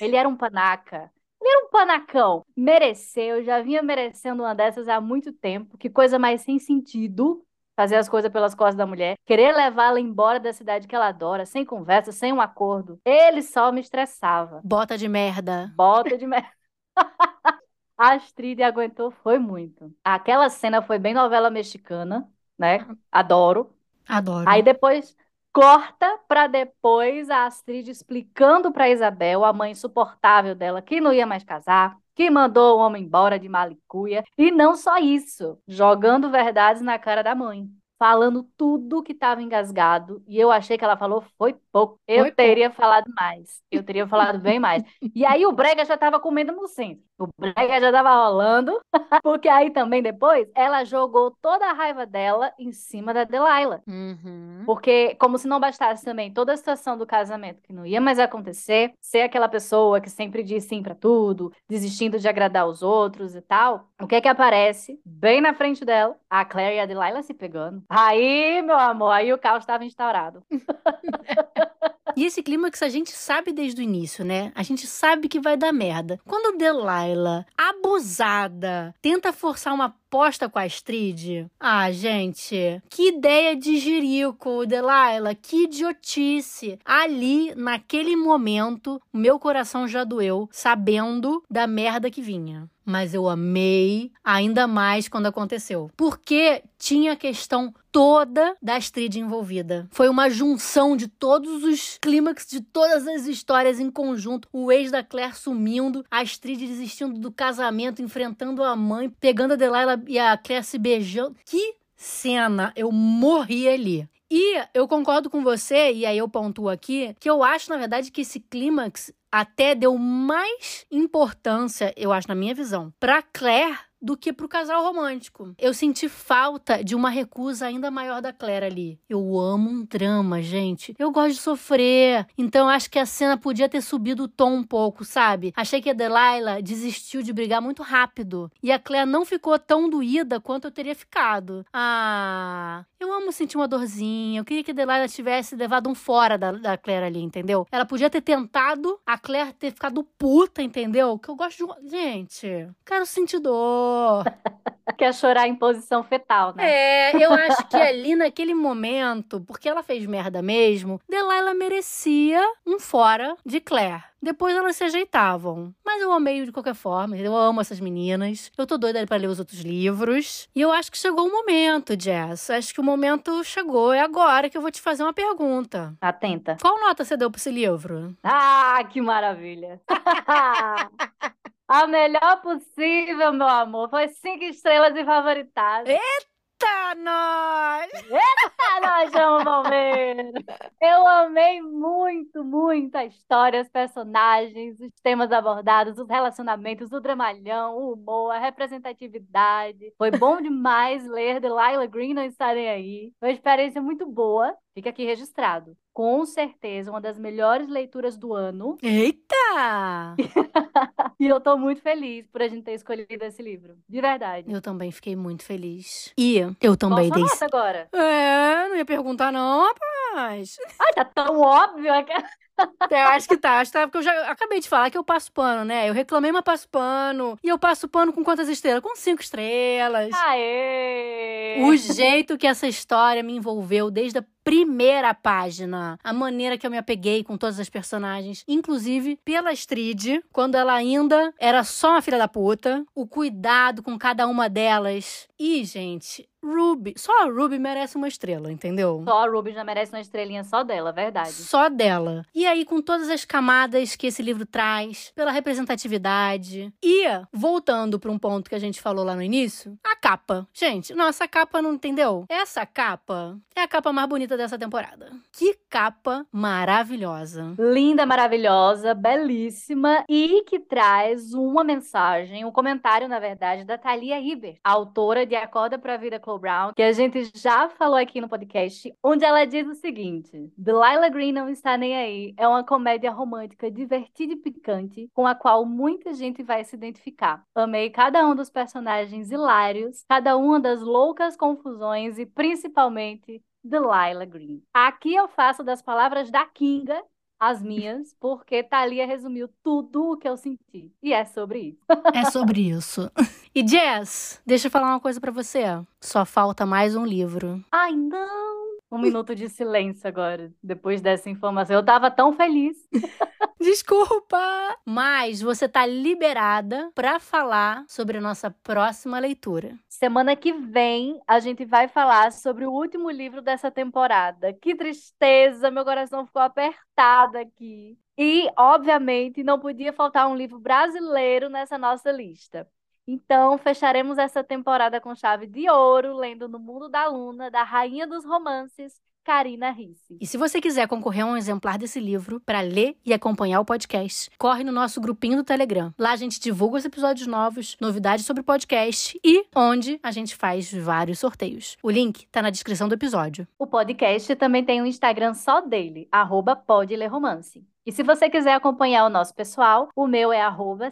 Ele 0.00 0.14
era 0.14 0.28
um 0.28 0.36
panaca. 0.36 1.10
Era 1.42 1.66
um 1.66 1.70
panacão. 1.70 2.44
Mereceu, 2.56 3.42
já 3.44 3.60
vinha 3.62 3.82
merecendo 3.82 4.42
uma 4.42 4.54
dessas 4.54 4.88
há 4.88 5.00
muito 5.00 5.32
tempo. 5.32 5.78
Que 5.78 5.88
coisa 5.88 6.18
mais 6.18 6.42
sem 6.42 6.58
sentido 6.58 7.46
fazer 7.76 7.96
as 7.96 8.08
coisas 8.08 8.32
pelas 8.32 8.54
costas 8.54 8.74
da 8.74 8.86
mulher, 8.86 9.16
querer 9.26 9.54
levá-la 9.54 10.00
embora 10.00 10.40
da 10.40 10.52
cidade 10.52 10.88
que 10.88 10.96
ela 10.96 11.08
adora, 11.08 11.44
sem 11.44 11.62
conversa, 11.64 12.10
sem 12.10 12.32
um 12.32 12.40
acordo. 12.40 12.98
Ele 13.04 13.42
só 13.42 13.70
me 13.70 13.82
estressava. 13.82 14.62
Bota 14.64 14.96
de 14.96 15.06
merda. 15.06 15.70
Bota 15.76 16.16
de 16.16 16.26
merda. 16.26 16.48
A 17.98 18.14
Astrid 18.14 18.62
aguentou 18.62 19.10
foi 19.10 19.38
muito. 19.38 19.94
Aquela 20.04 20.50
cena 20.50 20.82
foi 20.82 20.98
bem 20.98 21.14
novela 21.14 21.50
mexicana, 21.50 22.30
né? 22.58 22.86
Adoro. 23.10 23.74
Adoro. 24.06 24.48
Aí 24.48 24.62
depois 24.62 25.16
corta 25.56 26.18
para 26.28 26.46
depois 26.46 27.30
a 27.30 27.46
Astrid 27.46 27.88
explicando 27.88 28.70
para 28.70 28.90
Isabel, 28.90 29.42
a 29.42 29.54
mãe 29.54 29.72
insuportável 29.72 30.54
dela, 30.54 30.82
que 30.82 31.00
não 31.00 31.14
ia 31.14 31.26
mais 31.26 31.42
casar, 31.42 31.96
que 32.14 32.28
mandou 32.28 32.76
o 32.76 32.80
homem 32.82 33.04
embora 33.04 33.38
de 33.38 33.48
Malicuia, 33.48 34.22
e 34.36 34.50
não 34.50 34.76
só 34.76 34.98
isso, 34.98 35.58
jogando 35.66 36.30
verdades 36.30 36.82
na 36.82 36.98
cara 36.98 37.22
da 37.22 37.34
mãe 37.34 37.70
falando 37.98 38.42
tudo 38.56 39.02
que 39.02 39.12
estava 39.12 39.42
engasgado 39.42 40.22
e 40.26 40.38
eu 40.38 40.50
achei 40.50 40.76
que 40.76 40.84
ela 40.84 40.96
falou 40.96 41.22
foi 41.38 41.54
pouco. 41.72 41.98
Eu 42.06 42.24
foi 42.24 42.32
teria 42.32 42.70
pouco. 42.70 42.82
falado 42.82 43.12
mais. 43.14 43.62
Eu 43.70 43.82
teria 43.82 44.06
falado 44.06 44.38
bem 44.40 44.58
mais. 44.58 44.82
E 45.14 45.24
aí 45.24 45.46
o 45.46 45.52
Brega 45.52 45.84
já 45.84 45.94
estava 45.94 46.20
comendo 46.20 46.52
no 46.52 46.66
centro. 46.66 47.04
O 47.18 47.26
Brega 47.38 47.80
já 47.80 47.86
estava 47.86 48.14
rolando, 48.14 48.78
porque 49.22 49.48
aí 49.48 49.70
também 49.70 50.02
depois 50.02 50.46
ela 50.54 50.84
jogou 50.84 51.30
toda 51.40 51.66
a 51.70 51.72
raiva 51.72 52.04
dela 52.04 52.52
em 52.58 52.72
cima 52.72 53.14
da 53.14 53.24
Delilah. 53.24 53.80
Uhum. 53.86 54.62
Porque 54.66 55.14
como 55.14 55.38
se 55.38 55.48
não 55.48 55.58
bastasse 55.58 56.04
também 56.04 56.32
toda 56.32 56.52
a 56.52 56.56
situação 56.56 56.98
do 56.98 57.06
casamento 57.06 57.62
que 57.62 57.72
não 57.72 57.86
ia 57.86 58.00
mais 58.00 58.18
acontecer, 58.18 58.92
ser 59.00 59.22
aquela 59.22 59.48
pessoa 59.48 60.00
que 60.00 60.10
sempre 60.10 60.42
diz 60.42 60.64
sim 60.64 60.82
para 60.82 60.94
tudo, 60.94 61.52
desistindo 61.68 62.18
de 62.18 62.28
agradar 62.28 62.66
os 62.66 62.82
outros 62.82 63.34
e 63.34 63.40
tal. 63.40 63.88
O 64.00 64.06
que 64.06 64.14
é 64.14 64.20
que 64.20 64.28
aparece 64.28 65.00
bem 65.04 65.40
na 65.40 65.54
frente 65.54 65.84
dela? 65.84 66.16
A 66.28 66.44
Claire 66.44 66.76
e 66.76 66.80
a 66.80 66.86
Delilah 66.86 67.22
se 67.22 67.32
pegando. 67.32 67.82
Aí, 67.88 68.62
meu 68.62 68.78
amor, 68.78 69.10
aí 69.12 69.32
o 69.32 69.38
caos 69.38 69.60
estava 69.60 69.84
instaurado. 69.84 70.44
E 72.16 72.24
esse 72.24 72.42
clímax 72.42 72.82
a 72.82 72.88
gente 72.88 73.10
sabe 73.12 73.52
desde 73.52 73.82
o 73.82 73.84
início, 73.84 74.24
né? 74.24 74.50
A 74.54 74.62
gente 74.62 74.86
sabe 74.86 75.28
que 75.28 75.38
vai 75.38 75.54
dar 75.54 75.70
merda. 75.70 76.18
Quando 76.24 76.56
Delilah, 76.56 77.44
abusada, 77.54 78.94
tenta 79.02 79.34
forçar 79.34 79.74
uma 79.74 79.84
aposta 79.84 80.48
com 80.48 80.58
a 80.58 80.62
Astrid. 80.62 81.46
Ah, 81.60 81.92
gente, 81.92 82.82
que 82.88 83.08
ideia 83.08 83.54
de 83.54 83.76
jirico, 83.76 84.64
Delilah, 84.64 85.34
que 85.34 85.64
idiotice. 85.64 86.78
Ali, 86.86 87.54
naquele 87.54 88.16
momento, 88.16 88.98
meu 89.12 89.38
coração 89.38 89.86
já 89.86 90.02
doeu, 90.02 90.48
sabendo 90.50 91.42
da 91.50 91.66
merda 91.66 92.10
que 92.10 92.22
vinha 92.22 92.66
mas 92.86 93.12
eu 93.12 93.28
amei 93.28 94.12
ainda 94.22 94.68
mais 94.68 95.08
quando 95.08 95.26
aconteceu. 95.26 95.90
Porque 95.96 96.62
tinha 96.78 97.12
a 97.12 97.16
questão 97.16 97.74
toda 97.96 98.54
da 98.60 98.76
Astrid 98.76 99.16
envolvida. 99.16 99.88
Foi 99.90 100.10
uma 100.10 100.28
junção 100.28 100.94
de 100.94 101.08
todos 101.08 101.64
os 101.64 101.96
clímax, 101.96 102.46
de 102.46 102.60
todas 102.60 103.06
as 103.06 103.26
histórias 103.26 103.80
em 103.80 103.90
conjunto. 103.90 104.46
O 104.52 104.70
ex 104.70 104.90
da 104.90 105.02
Claire 105.02 105.34
sumindo, 105.34 106.04
a 106.10 106.20
Astrid 106.20 106.58
desistindo 106.58 107.18
do 107.18 107.32
casamento, 107.32 108.02
enfrentando 108.02 108.62
a 108.62 108.76
mãe, 108.76 109.08
pegando 109.08 109.54
a 109.54 109.56
Delilah 109.56 109.98
e 110.06 110.18
a 110.18 110.36
Claire 110.36 110.62
se 110.62 110.76
beijando. 110.76 111.36
Que 111.46 111.74
cena! 111.96 112.70
Eu 112.76 112.92
morri 112.92 113.66
ali. 113.66 114.06
E 114.30 114.62
eu 114.74 114.86
concordo 114.86 115.30
com 115.30 115.42
você, 115.42 115.90
e 115.94 116.04
aí 116.04 116.18
eu 116.18 116.28
pontuo 116.28 116.68
aqui, 116.68 117.16
que 117.18 117.30
eu 117.30 117.42
acho, 117.42 117.70
na 117.70 117.78
verdade, 117.78 118.10
que 118.10 118.20
esse 118.20 118.40
clímax 118.40 119.10
até 119.32 119.74
deu 119.74 119.96
mais 119.96 120.84
importância, 120.90 121.94
eu 121.96 122.12
acho, 122.12 122.28
na 122.28 122.34
minha 122.34 122.54
visão, 122.54 122.92
pra 123.00 123.22
Claire 123.22 123.78
do 124.06 124.16
que 124.16 124.32
pro 124.32 124.48
casal 124.48 124.84
romântico. 124.84 125.52
Eu 125.58 125.74
senti 125.74 126.08
falta 126.08 126.82
de 126.82 126.94
uma 126.94 127.10
recusa 127.10 127.66
ainda 127.66 127.90
maior 127.90 128.22
da 128.22 128.32
Claire 128.32 128.66
ali. 128.66 129.00
Eu 129.08 129.36
amo 129.36 129.68
um 129.68 129.84
drama, 129.84 130.40
gente. 130.40 130.94
Eu 130.96 131.10
gosto 131.10 131.34
de 131.34 131.40
sofrer. 131.40 132.24
Então 132.38 132.68
acho 132.68 132.88
que 132.88 133.00
a 133.00 133.04
cena 133.04 133.36
podia 133.36 133.68
ter 133.68 133.80
subido 133.80 134.22
o 134.22 134.28
tom 134.28 134.54
um 134.54 134.62
pouco, 134.62 135.04
sabe? 135.04 135.52
Achei 135.56 135.82
que 135.82 135.90
a 135.90 135.92
Delilah 135.92 136.60
desistiu 136.62 137.20
de 137.20 137.32
brigar 137.32 137.60
muito 137.60 137.82
rápido. 137.82 138.50
E 138.62 138.70
a 138.70 138.78
Claire 138.78 139.10
não 139.10 139.24
ficou 139.24 139.58
tão 139.58 139.90
doída 139.90 140.40
quanto 140.40 140.66
eu 140.66 140.70
teria 140.70 140.94
ficado. 140.94 141.66
Ah, 141.72 142.84
eu 143.26 143.30
amo 143.30 143.32
sentir 143.32 143.56
uma 143.56 143.66
dorzinha. 143.66 144.40
Eu 144.40 144.44
queria 144.44 144.62
que 144.62 144.70
a 144.70 144.74
Delilah 144.74 145.08
tivesse 145.08 145.56
levado 145.56 145.88
um 145.90 145.94
fora 145.94 146.38
da, 146.38 146.52
da 146.52 146.78
Claire 146.78 147.06
ali, 147.06 147.20
entendeu? 147.20 147.66
Ela 147.72 147.84
podia 147.84 148.08
ter 148.08 148.20
tentado, 148.20 149.00
a 149.04 149.18
Claire 149.18 149.52
ter 149.52 149.72
ficado 149.72 150.04
puta, 150.16 150.62
entendeu? 150.62 151.18
Que 151.18 151.28
eu 151.28 151.36
gosto 151.36 151.66
de. 151.82 151.90
Gente, 151.90 152.68
quero 152.84 153.04
sentir 153.04 153.40
dor. 153.40 154.24
Quer 154.96 155.12
chorar 155.14 155.48
em 155.48 155.54
posição 155.54 156.02
fetal, 156.02 156.54
né? 156.54 156.70
É, 156.70 157.16
eu 157.24 157.32
acho 157.32 157.66
que 157.68 157.76
ali 157.76 158.14
naquele 158.14 158.54
momento, 158.54 159.40
porque 159.40 159.68
ela 159.68 159.82
fez 159.82 160.06
merda 160.06 160.40
mesmo, 160.40 161.00
Delilah 161.08 161.54
merecia 161.54 162.40
um 162.66 162.78
fora 162.78 163.36
de 163.44 163.60
Claire. 163.60 164.04
Depois 164.22 164.56
elas 164.56 164.74
se 164.76 164.82
ajeitavam. 164.82 165.72
Mas 165.84 166.02
eu 166.02 166.10
amei 166.12 166.44
de 166.44 166.50
qualquer 166.50 166.74
forma. 166.74 167.16
Eu 167.16 167.36
amo 167.36 167.60
essas 167.60 167.78
meninas. 167.78 168.50
Eu 168.58 168.66
tô 168.66 168.76
doida 168.76 169.06
para 169.06 169.18
ler 169.18 169.28
os 169.28 169.38
outros 169.38 169.60
livros. 169.60 170.48
E 170.54 170.60
eu 170.60 170.72
acho 170.72 170.90
que 170.90 170.98
chegou 170.98 171.28
o 171.28 171.30
momento, 171.30 171.94
Jess. 172.00 172.50
Acho 172.50 172.74
que 172.74 172.80
o 172.80 172.84
momento 172.84 173.44
chegou. 173.44 173.92
É 173.92 174.00
agora 174.00 174.50
que 174.50 174.56
eu 174.56 174.62
vou 174.62 174.70
te 174.70 174.80
fazer 174.80 175.02
uma 175.04 175.12
pergunta. 175.12 175.94
Atenta. 176.00 176.56
Qual 176.60 176.80
nota 176.80 177.04
você 177.04 177.16
deu 177.16 177.30
pra 177.30 177.38
esse 177.38 177.50
livro? 177.50 178.16
Ah, 178.24 178.82
que 178.90 179.00
maravilha! 179.00 179.80
A 181.68 181.86
melhor 181.86 182.40
possível, 182.42 183.32
meu 183.32 183.48
amor. 183.48 183.90
Foi 183.90 184.08
cinco 184.08 184.44
estrelas 184.44 184.94
e 184.96 185.04
favoritado. 185.04 185.90
Eita, 185.90 186.94
nós! 186.96 187.92
Eita, 187.92 188.80
nós 188.80 189.10
vamos 189.10 189.44
Palmeiras! 189.44 190.32
Eu 190.80 191.06
amei 191.08 191.60
muito, 191.60 192.44
muito 192.44 192.94
a 192.94 193.04
história, 193.04 193.62
os 193.62 193.68
personagens, 193.68 194.78
os 194.78 194.92
temas 195.02 195.32
abordados, 195.32 195.98
os 195.98 196.08
relacionamentos, 196.08 196.92
o 196.92 197.00
dramalhão, 197.00 197.76
o 197.76 197.94
humor, 197.94 198.30
a 198.30 198.38
representatividade. 198.38 199.92
Foi 199.98 200.12
bom 200.12 200.40
demais 200.40 201.04
ler 201.08 201.40
The 201.40 201.48
Lila 201.48 201.86
Green 201.86 202.14
não 202.14 202.22
estarem 202.24 202.68
aí. 202.68 203.12
Foi 203.18 203.30
uma 203.30 203.34
experiência 203.34 203.82
muito 203.82 204.06
boa. 204.06 204.56
Fica 204.76 204.90
aqui 204.90 205.06
registrado 205.06 205.74
com 205.96 206.26
certeza 206.26 206.90
uma 206.90 207.00
das 207.00 207.18
melhores 207.18 207.66
leituras 207.66 208.18
do 208.18 208.34
ano. 208.34 208.76
Eita! 208.82 210.14
e 211.18 211.26
eu 211.26 211.40
tô 211.40 211.56
muito 211.56 211.80
feliz 211.80 212.26
por 212.26 212.42
a 212.42 212.48
gente 212.48 212.64
ter 212.64 212.74
escolhido 212.74 213.24
esse 213.24 213.42
livro. 213.42 213.78
De 213.88 213.98
verdade. 214.02 214.52
Eu 214.52 214.60
também 214.60 214.92
fiquei 214.92 215.16
muito 215.16 215.42
feliz. 215.42 216.12
E 216.18 216.36
eu 216.60 216.76
também 216.76 217.08
Qual 217.08 217.14
dei. 217.18 217.22
Nota 217.22 217.44
agora? 217.46 217.88
É, 217.90 218.68
não 218.68 218.76
ia 218.76 218.84
perguntar, 218.84 219.32
não, 219.32 219.66
rapaz. 219.66 220.58
Ai, 220.78 220.92
tá 220.92 221.06
tão 221.06 221.40
óbvio. 221.40 221.90
Eu 222.90 222.98
acho 223.08 223.28
que 223.28 223.36
tá, 223.36 223.58
acho 223.58 223.70
que 223.70 223.78
tá, 223.78 223.86
porque 223.86 223.98
eu 223.98 224.02
já 224.02 224.30
acabei 224.30 224.60
de 224.60 224.66
falar 224.66 224.90
que 224.90 224.96
eu 224.96 225.04
passo 225.04 225.30
pano, 225.30 225.62
né? 225.62 225.90
Eu 225.90 225.92
reclamei, 225.92 226.32
mas 226.32 226.42
passo 226.42 226.66
pano. 226.66 227.38
E 227.44 227.48
eu 227.48 227.58
passo 227.58 227.86
pano 227.86 228.14
com 228.14 228.24
quantas 228.24 228.48
estrelas? 228.48 228.82
Com 228.82 228.96
cinco 228.96 229.20
estrelas. 229.20 230.10
Aê! 230.14 231.62
O 231.62 231.76
jeito 231.76 232.38
que 232.38 232.46
essa 232.46 232.66
história 232.66 233.22
me 233.22 233.34
envolveu 233.36 233.90
desde 233.90 234.20
a 234.20 234.24
primeira 234.46 235.12
página. 235.12 235.98
A 236.04 236.12
maneira 236.12 236.56
que 236.56 236.64
eu 236.64 236.70
me 236.70 236.78
apeguei 236.78 237.24
com 237.24 237.36
todas 237.36 237.58
as 237.58 237.68
personagens, 237.68 238.44
inclusive 238.46 239.18
pela 239.24 239.50
Astrid, 239.50 240.22
quando 240.32 240.54
ela 240.54 240.72
ainda 240.72 241.34
era 241.36 241.64
só 241.64 241.90
uma 241.90 242.00
filha 242.00 242.16
da 242.16 242.28
puta, 242.28 242.86
o 242.94 243.08
cuidado 243.08 243.82
com 243.82 243.98
cada 243.98 244.24
uma 244.28 244.48
delas. 244.48 245.26
E, 245.36 245.64
gente, 245.64 246.28
Ruby. 246.46 246.94
Só 246.96 247.22
a 247.22 247.24
Ruby 247.24 247.58
merece 247.58 247.96
uma 247.96 248.06
estrela, 248.06 248.50
entendeu? 248.52 249.02
Só 249.04 249.24
a 249.24 249.28
Ruby 249.28 249.52
já 249.52 249.64
merece 249.64 249.92
uma 249.92 250.00
estrelinha 250.00 250.44
só 250.44 250.62
dela, 250.62 250.92
verdade. 250.92 251.32
Só 251.32 251.68
dela. 251.68 252.24
E 252.34 252.46
aí, 252.46 252.64
com 252.64 252.80
todas 252.80 253.10
as 253.10 253.24
camadas 253.24 253.96
que 253.96 254.06
esse 254.06 254.22
livro 254.22 254.46
traz, 254.46 255.12
pela 255.14 255.32
representatividade. 255.32 256.72
E, 256.82 257.04
voltando 257.32 257.98
para 257.98 258.12
um 258.12 258.18
ponto 258.18 258.48
que 258.48 258.54
a 258.54 258.60
gente 258.60 258.80
falou 258.80 259.04
lá 259.04 259.14
no 259.16 259.22
início, 259.22 259.76
a 259.84 259.96
capa. 259.96 260.46
Gente, 260.54 260.94
nossa 260.94 261.26
capa 261.26 261.60
não 261.60 261.74
entendeu? 261.74 262.24
Essa 262.28 262.64
capa 262.64 263.36
é 263.54 263.62
a 263.62 263.68
capa 263.68 263.92
mais 263.92 264.08
bonita 264.08 264.35
dessa 264.36 264.58
temporada. 264.58 265.10
Que 265.32 265.58
capa 265.68 266.26
maravilhosa. 266.32 267.54
Linda, 267.58 268.06
maravilhosa, 268.06 268.94
belíssima 268.94 270.04
e 270.08 270.42
que 270.42 270.58
traz 270.58 271.32
uma 271.34 271.62
mensagem, 271.62 272.44
um 272.44 272.50
comentário, 272.50 273.08
na 273.08 273.18
verdade, 273.18 273.64
da 273.64 273.78
Thalia 273.78 274.20
Hibbert, 274.20 274.58
autora 274.64 275.26
de 275.26 275.34
Acorda 275.34 275.78
pra 275.78 275.96
Vida 275.96 276.20
Chloe 276.22 276.40
Brown, 276.40 276.72
que 276.74 276.82
a 276.82 276.92
gente 276.92 277.30
já 277.34 277.68
falou 277.68 277.96
aqui 277.96 278.20
no 278.20 278.28
podcast, 278.28 278.92
onde 279.02 279.24
ela 279.24 279.44
diz 279.44 279.66
o 279.66 279.74
seguinte: 279.74 280.50
Delilah 280.56 281.08
Green 281.08 281.32
não 281.32 281.48
está 281.48 281.76
nem 281.76 281.96
aí. 281.96 282.34
É 282.36 282.46
uma 282.46 282.64
comédia 282.64 283.10
romântica 283.10 283.70
divertida 283.70 284.32
e 284.32 284.36
picante, 284.36 285.08
com 285.14 285.26
a 285.26 285.34
qual 285.34 285.64
muita 285.64 286.14
gente 286.14 286.42
vai 286.42 286.64
se 286.64 286.76
identificar. 286.76 287.42
Amei 287.54 287.90
cada 287.90 288.26
um 288.26 288.34
dos 288.34 288.50
personagens 288.50 289.30
hilários, 289.30 290.04
cada 290.08 290.36
uma 290.36 290.60
das 290.60 290.80
loucas 290.80 291.36
confusões 291.36 292.18
e 292.18 292.26
principalmente 292.26 293.42
Delilah 293.66 294.24
Green. 294.24 294.62
Aqui 294.72 295.14
eu 295.14 295.28
faço 295.28 295.62
das 295.62 295.82
palavras 295.82 296.30
da 296.30 296.46
Kinga 296.46 297.02
as 297.38 297.62
minhas, 297.62 298.14
porque 298.18 298.62
Thalia 298.62 299.06
resumiu 299.06 299.48
tudo 299.62 300.12
o 300.12 300.16
que 300.16 300.28
eu 300.28 300.36
senti. 300.36 300.90
E 301.02 301.12
é 301.12 301.24
sobre 301.24 301.58
isso. 301.60 301.84
é 302.14 302.24
sobre 302.30 302.70
isso. 302.70 303.10
E 303.54 303.66
Jess, 303.66 304.40
deixa 304.46 304.68
eu 304.68 304.70
falar 304.70 304.88
uma 304.88 305.00
coisa 305.00 305.20
para 305.20 305.30
você. 305.32 305.64
Só 306.00 306.24
falta 306.24 306.64
mais 306.64 306.96
um 306.96 307.04
livro. 307.04 307.62
Ai, 307.70 307.92
não! 307.92 308.56
Um 308.90 308.98
minuto 308.98 309.34
de 309.34 309.48
silêncio 309.48 310.06
agora, 310.06 310.52
depois 310.62 311.02
dessa 311.02 311.28
informação. 311.28 311.76
Eu 311.76 311.84
tava 311.84 312.10
tão 312.10 312.32
feliz. 312.32 312.76
Desculpa! 313.58 314.76
Mas 314.84 315.40
você 315.40 315.68
tá 315.68 315.86
liberada 315.86 316.90
para 316.94 317.18
falar 317.18 317.84
sobre 317.88 318.18
a 318.18 318.20
nossa 318.20 318.50
próxima 318.50 319.18
leitura. 319.18 319.78
Semana 319.88 320.36
que 320.36 320.52
vem 320.52 321.20
a 321.26 321.40
gente 321.40 321.64
vai 321.64 321.88
falar 321.88 322.32
sobre 322.32 322.66
o 322.66 322.70
último 322.70 323.10
livro 323.10 323.40
dessa 323.40 323.70
temporada. 323.70 324.52
Que 324.52 324.74
tristeza, 324.74 325.70
meu 325.70 325.84
coração 325.84 326.26
ficou 326.26 326.42
apertado 326.42 327.38
aqui. 327.38 327.98
E, 328.18 328.48
obviamente, 328.56 329.42
não 329.42 329.58
podia 329.58 329.92
faltar 329.92 330.28
um 330.28 330.36
livro 330.36 330.58
brasileiro 330.58 331.48
nessa 331.48 331.76
nossa 331.78 332.10
lista. 332.12 332.68
Então, 333.06 333.56
fecharemos 333.56 334.18
essa 334.18 334.42
temporada 334.42 335.00
com 335.00 335.14
chave 335.14 335.46
de 335.46 335.68
ouro, 335.70 336.16
lendo 336.16 336.48
No 336.48 336.58
Mundo 336.58 336.88
da 336.88 337.06
Luna, 337.08 337.50
da 337.50 337.62
Rainha 337.62 338.06
dos 338.06 338.24
Romances, 338.24 339.00
Karina 339.26 339.72
Risse. 339.72 340.16
E 340.20 340.24
se 340.24 340.38
você 340.38 340.60
quiser 340.60 340.86
concorrer 340.86 341.24
a 341.24 341.26
um 341.26 341.36
exemplar 341.36 341.76
desse 341.76 341.98
livro 341.98 342.40
para 342.46 342.60
ler 342.60 342.96
e 343.04 343.12
acompanhar 343.12 343.58
o 343.58 343.64
podcast, 343.64 344.30
corre 344.38 344.62
no 344.62 344.70
nosso 344.70 345.00
grupinho 345.00 345.38
do 345.38 345.42
Telegram. 345.42 345.92
Lá 345.98 346.12
a 346.12 346.16
gente 346.16 346.38
divulga 346.38 346.76
os 346.76 346.84
episódios 346.84 347.26
novos, 347.26 347.76
novidades 347.80 348.24
sobre 348.24 348.42
o 348.42 348.44
podcast 348.44 349.18
e 349.24 349.44
onde 349.52 349.98
a 350.00 350.12
gente 350.12 350.36
faz 350.36 350.72
vários 350.72 351.18
sorteios. 351.18 351.76
O 351.82 351.90
link 351.90 352.28
tá 352.28 352.40
na 352.40 352.50
descrição 352.50 352.86
do 352.86 352.94
episódio. 352.94 353.48
O 353.58 353.66
podcast 353.66 354.36
também 354.36 354.64
tem 354.64 354.80
um 354.80 354.86
Instagram 354.86 355.34
só 355.34 355.60
dele, 355.60 356.06
arroba 356.12 356.62
Romance. 357.10 357.66
E 357.84 357.90
se 357.90 358.04
você 358.04 358.30
quiser 358.30 358.54
acompanhar 358.54 359.06
o 359.06 359.10
nosso 359.10 359.34
pessoal, 359.34 359.88
o 359.96 360.06
meu 360.06 360.32
é 360.32 360.40
arroba 360.40 360.88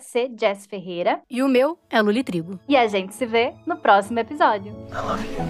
Ferreira. 0.68 1.22
E 1.30 1.40
o 1.40 1.48
meu 1.48 1.78
é 1.88 2.02
Luli 2.02 2.24
Trigo. 2.24 2.58
E 2.68 2.76
a 2.76 2.88
gente 2.88 3.14
se 3.14 3.26
vê 3.26 3.54
no 3.64 3.76
próximo 3.76 4.18
episódio. 4.18 4.72
I 4.90 5.06
love 5.06 5.24
you. 5.24 5.44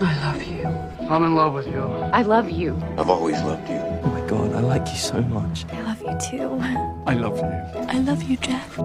I 0.00 0.24
love 0.24 0.50
you. 0.50 0.93
I'm 1.10 1.22
in 1.22 1.34
love 1.34 1.52
with 1.52 1.66
you. 1.66 1.82
I 1.82 2.22
love 2.22 2.50
you. 2.50 2.76
I've 2.96 3.10
always 3.10 3.40
loved 3.42 3.68
you. 3.68 3.76
Oh 3.76 4.08
my 4.08 4.26
god, 4.26 4.52
I 4.54 4.60
like 4.60 4.88
you 4.88 4.96
so 4.96 5.20
much. 5.20 5.66
I 5.70 5.82
love 5.82 6.00
you 6.00 6.18
too. 6.30 6.58
I 7.06 7.14
love 7.14 7.36
you. 7.36 7.80
I 7.88 7.98
love 7.98 8.22
you, 8.22 8.36
Jeff. 8.38 8.78